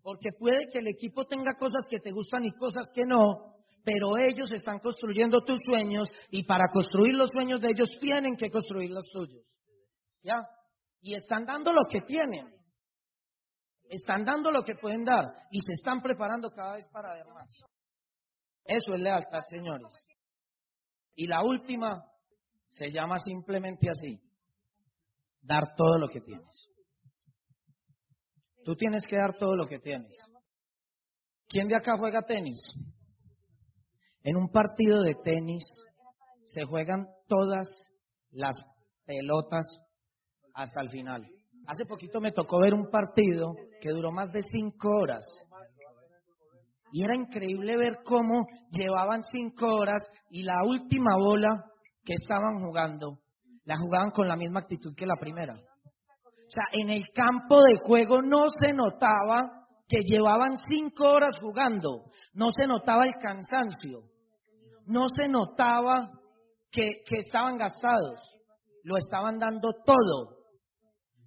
[0.03, 3.55] Porque puede que el equipo tenga cosas que te gustan y cosas que no,
[3.85, 8.51] pero ellos están construyendo tus sueños y para construir los sueños de ellos tienen que
[8.51, 9.45] construir los tuyos.
[10.25, 10.43] ¿Ya?
[11.07, 12.53] Y están dando lo que tienen.
[13.89, 17.49] Están dando lo que pueden dar y se están preparando cada vez para dar más.
[18.65, 19.87] Eso es lealtad, señores.
[21.15, 22.03] Y la última
[22.71, 24.21] se llama simplemente así,
[25.43, 26.75] dar todo lo que tienes.
[28.65, 30.11] Tú tienes que dar todo lo que tienes.
[31.47, 32.59] ¿Quién de acá juega tenis?
[34.25, 35.63] En un partido de tenis
[36.47, 37.69] se juegan todas
[38.33, 38.57] las
[39.05, 39.67] pelotas
[40.57, 41.25] hasta el final.
[41.67, 45.25] Hace poquito me tocó ver un partido que duró más de cinco horas.
[46.93, 51.51] Y era increíble ver cómo llevaban cinco horas y la última bola
[52.05, 53.19] que estaban jugando,
[53.65, 55.55] la jugaban con la misma actitud que la primera.
[55.55, 62.05] O sea, en el campo de juego no se notaba que llevaban cinco horas jugando,
[62.33, 64.03] no se notaba el cansancio,
[64.87, 66.11] no se notaba
[66.71, 68.21] que, estaban gastados,
[68.85, 70.36] lo estaban dando todo.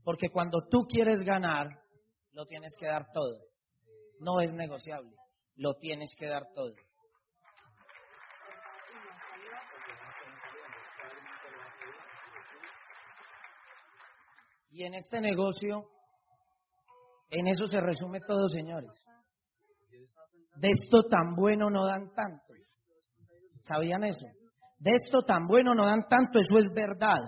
[0.09, 1.67] Porque cuando tú quieres ganar,
[2.31, 3.41] lo tienes que dar todo.
[4.19, 5.15] No es negociable,
[5.55, 6.73] lo tienes que dar todo.
[14.71, 15.83] Y en este negocio,
[17.29, 19.05] en eso se resume todo, señores.
[20.55, 22.55] De esto tan bueno no dan tanto.
[23.67, 24.25] ¿Sabían eso?
[24.79, 27.19] De esto tan bueno no dan tanto, eso es verdad.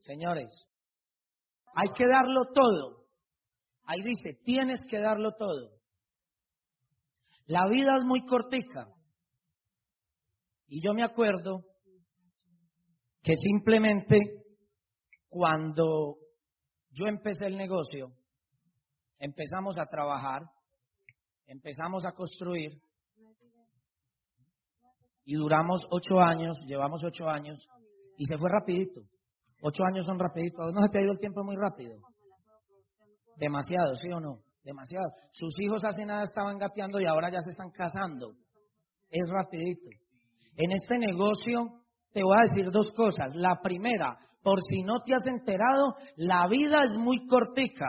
[0.00, 0.48] Señores,
[1.74, 3.04] hay que darlo todo.
[3.84, 5.70] Ahí dice, tienes que darlo todo.
[7.46, 8.88] La vida es muy cortica.
[10.66, 11.64] Y yo me acuerdo
[13.22, 14.18] que simplemente
[15.28, 16.16] cuando
[16.90, 18.12] yo empecé el negocio,
[19.18, 20.42] empezamos a trabajar,
[21.46, 22.72] empezamos a construir
[25.24, 27.66] y duramos ocho años, llevamos ocho años
[28.16, 29.02] y se fue rapidito.
[29.62, 30.70] Ocho años son rapidito.
[30.72, 31.96] ¿No se te ha ido el tiempo muy rápido?
[33.36, 34.38] Demasiado, ¿sí o no?
[34.62, 35.06] Demasiado.
[35.32, 38.32] Sus hijos hace nada estaban gateando y ahora ya se están casando.
[39.10, 39.88] Es rapidito.
[40.56, 41.80] En este negocio
[42.12, 43.34] te voy a decir dos cosas.
[43.34, 47.86] La primera, por si no te has enterado, la vida es muy cortica,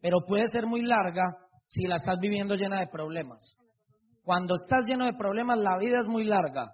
[0.00, 1.22] pero puede ser muy larga
[1.68, 3.56] si la estás viviendo llena de problemas.
[4.24, 6.72] Cuando estás lleno de problemas, la vida es muy larga,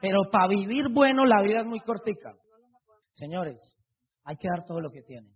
[0.00, 2.34] pero para vivir bueno, la vida es muy cortica.
[3.14, 3.76] Señores,
[4.24, 5.32] hay que dar todo lo que tienen.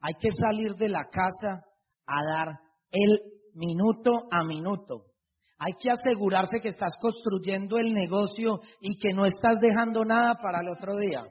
[0.00, 1.64] Hay que salir de la casa
[2.06, 2.58] a dar
[2.90, 3.20] el
[3.54, 5.06] minuto a minuto.
[5.58, 10.60] Hay que asegurarse que estás construyendo el negocio y que no estás dejando nada para
[10.60, 11.24] el otro día.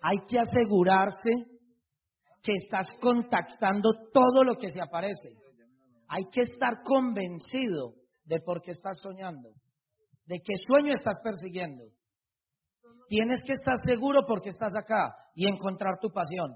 [0.00, 1.30] Hay que asegurarse
[2.42, 5.34] que estás contactando todo lo que se aparece.
[6.08, 7.94] Hay que estar convencido
[8.24, 9.50] de por qué estás soñando,
[10.28, 11.84] de qué sueño estás persiguiendo.
[13.08, 16.54] Tienes que estar seguro porque estás acá y encontrar tu pasión.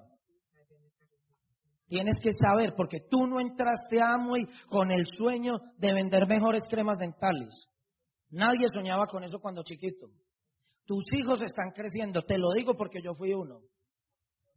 [1.86, 6.62] Tienes que saber, porque tú no entraste a Amway con el sueño de vender mejores
[6.68, 7.68] cremas dentales.
[8.30, 10.06] Nadie soñaba con eso cuando chiquito.
[10.84, 13.60] Tus hijos están creciendo, te lo digo porque yo fui uno.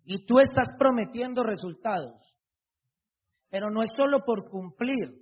[0.03, 2.21] Y tú estás prometiendo resultados.
[3.49, 5.21] Pero no es solo por cumplir,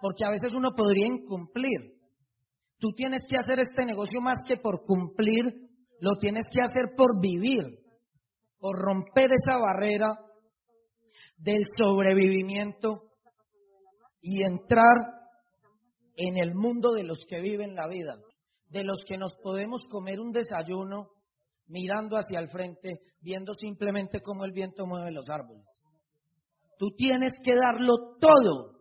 [0.00, 1.99] porque a veces uno podría incumplir.
[2.80, 5.44] Tú tienes que hacer este negocio más que por cumplir,
[6.00, 7.78] lo tienes que hacer por vivir,
[8.58, 10.18] por romper esa barrera
[11.36, 13.02] del sobrevivimiento
[14.22, 14.96] y entrar
[16.16, 18.16] en el mundo de los que viven la vida,
[18.68, 21.08] de los que nos podemos comer un desayuno
[21.66, 25.66] mirando hacia el frente, viendo simplemente cómo el viento mueve los árboles.
[26.78, 28.80] Tú tienes que darlo todo,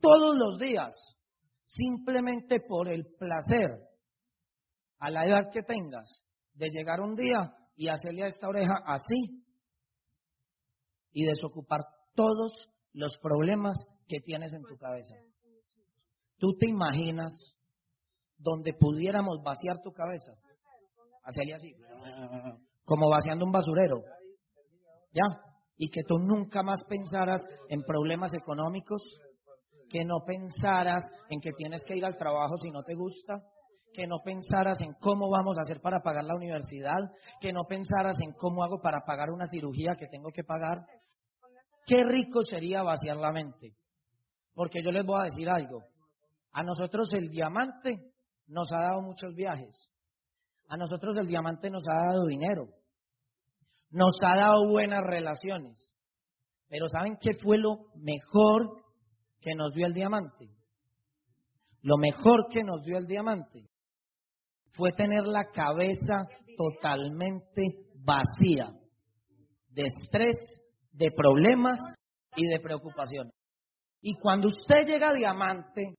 [0.00, 0.94] todos los días,
[1.66, 3.70] simplemente por el placer,
[4.98, 6.22] a la edad que tengas,
[6.54, 9.44] de llegar un día y hacerle a esta oreja así
[11.12, 11.80] y desocupar
[12.14, 13.76] todos los problemas
[14.08, 15.14] que tienes en tu cabeza.
[16.38, 17.32] ¿Tú te imaginas
[18.38, 20.32] donde pudiéramos vaciar tu cabeza?
[21.24, 21.74] Hacerle así,
[22.84, 24.02] como vaciando un basurero.
[25.12, 25.24] ¿Ya?
[25.76, 29.02] Y que tú nunca más pensaras en problemas económicos,
[29.96, 33.40] que no pensaras en que tienes que ir al trabajo si no te gusta,
[33.94, 36.98] que no pensaras en cómo vamos a hacer para pagar la universidad,
[37.40, 40.84] que no pensaras en cómo hago para pagar una cirugía que tengo que pagar.
[41.86, 43.72] Qué rico sería vaciar la mente.
[44.52, 45.80] Porque yo les voy a decir algo.
[46.52, 48.12] A nosotros el diamante
[48.48, 49.88] nos ha dado muchos viajes.
[50.68, 52.68] A nosotros el diamante nos ha dado dinero.
[53.88, 55.96] Nos ha dado buenas relaciones.
[56.68, 58.84] Pero ¿saben qué fue lo mejor
[59.46, 60.48] que nos dio el diamante?
[61.82, 63.68] Lo mejor que nos dio el diamante
[64.72, 66.26] fue tener la cabeza
[66.56, 67.62] totalmente
[68.04, 68.72] vacía
[69.68, 70.36] de estrés,
[70.90, 71.78] de problemas
[72.34, 73.32] y de preocupaciones.
[74.00, 75.94] Y cuando usted llega a diamante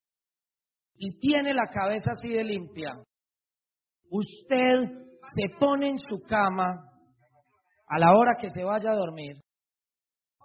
[0.97, 3.01] y tiene la cabeza así de limpia,
[4.09, 4.89] usted
[5.35, 6.83] se pone en su cama
[7.87, 9.37] a la hora que se vaya a dormir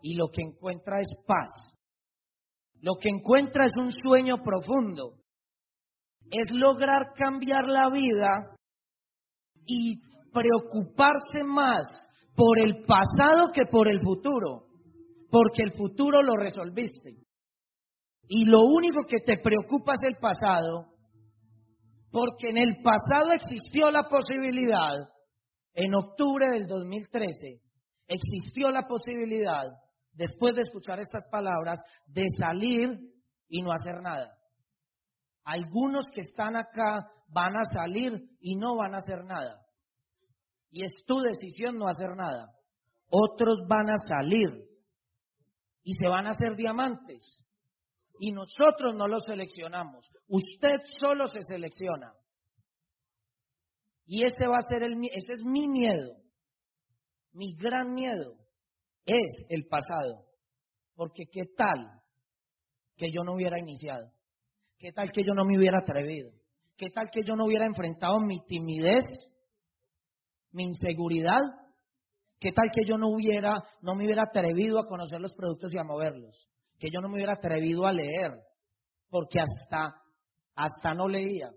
[0.03, 1.72] y lo que encuentra es paz.
[2.83, 5.15] Lo que encuentra es un sueño profundo.
[6.31, 8.57] Es lograr cambiar la vida
[9.65, 10.01] y
[10.33, 11.83] preocuparse más
[12.35, 14.67] por el pasado que por el futuro,
[15.31, 17.19] porque el futuro lo resolviste.
[18.27, 20.87] Y lo único que te preocupa es el pasado,
[22.11, 24.97] porque en el pasado existió la posibilidad,
[25.75, 27.61] en octubre del 2013,
[28.09, 29.67] existió la posibilidad,
[30.13, 32.99] después de escuchar estas palabras, de salir
[33.49, 34.37] y no hacer nada.
[35.45, 39.61] Algunos que están acá van a salir y no van a hacer nada.
[40.71, 42.51] Y es tu decisión no hacer nada.
[43.09, 44.49] Otros van a salir
[45.83, 47.45] y se van a hacer diamantes
[48.19, 50.09] y nosotros no lo seleccionamos.
[50.29, 52.15] Usted solo se selecciona.
[54.05, 56.17] Y ese va a ser el ese es mi miedo.
[57.33, 58.42] Mi gran miedo
[59.05, 60.27] es el pasado.
[60.95, 61.79] Porque qué tal
[62.97, 64.13] que yo no hubiera iniciado?
[64.79, 66.31] ¿Qué tal que yo no me hubiera atrevido?
[66.77, 69.05] ¿Qué tal que yo no hubiera enfrentado mi timidez,
[70.51, 71.41] mi inseguridad?
[72.41, 75.79] ¿Qué tal que yo no hubiera no me hubiera atrevido a conocer los productos y
[75.79, 76.49] a moverlos?
[76.83, 78.33] que yo no me hubiera atrevido a leer,
[79.09, 79.95] porque hasta,
[80.57, 81.49] hasta no leía.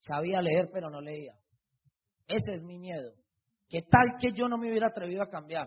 [0.00, 1.32] Sabía leer, pero no leía.
[2.26, 3.14] Ese es mi miedo.
[3.70, 5.66] ¿Qué tal que yo no me hubiera atrevido a cambiar?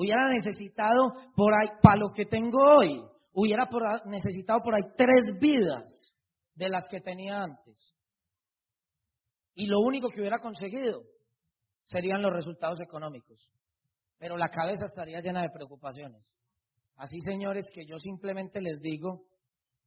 [0.00, 3.68] Hubiera necesitado por ahí, para lo que tengo hoy, hubiera
[4.04, 6.14] necesitado por ahí tres vidas
[6.54, 7.96] de las que tenía antes.
[9.54, 11.02] Y lo único que hubiera conseguido
[11.82, 13.50] serían los resultados económicos.
[14.18, 16.32] Pero la cabeza estaría llena de preocupaciones.
[16.94, 19.24] Así, señores, que yo simplemente les digo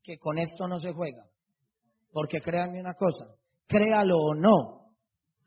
[0.03, 1.23] que con esto no se juega.
[2.11, 3.33] Porque créanme una cosa,
[3.65, 4.91] créalo o no,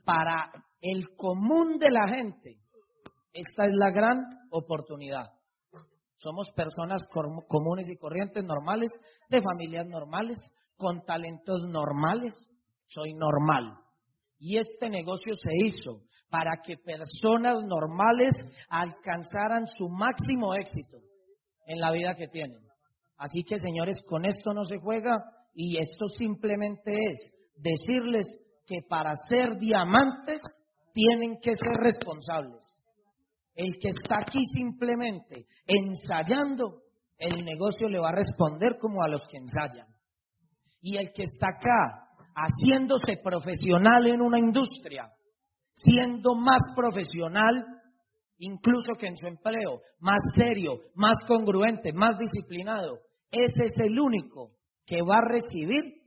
[0.07, 0.51] para
[0.81, 2.64] el común de la gente,
[3.35, 5.27] esta es la gran oportunidad.
[6.17, 7.03] Somos personas
[7.49, 8.91] comunes y corrientes, normales,
[9.29, 10.39] de familias normales,
[10.77, 12.33] con talentos normales.
[12.87, 13.75] Soy normal.
[14.39, 18.33] Y este negocio se hizo para que personas normales
[18.69, 20.99] alcanzaran su máximo éxito
[21.67, 22.61] en la vida que tienen.
[23.17, 25.17] Así que, señores, con esto no se juega
[25.55, 28.27] y esto simplemente es decirles
[28.67, 30.41] que para ser diamantes
[30.93, 32.81] tienen que ser responsables.
[33.55, 36.83] El que está aquí simplemente ensayando,
[37.19, 39.87] el negocio le va a responder como a los que ensayan.
[40.81, 45.09] Y el que está acá haciéndose profesional en una industria,
[45.73, 47.65] siendo más profesional,
[48.39, 52.99] incluso que en su empleo, más serio, más congruente, más disciplinado.
[53.31, 54.53] Ese es el único
[54.85, 56.03] que va a recibir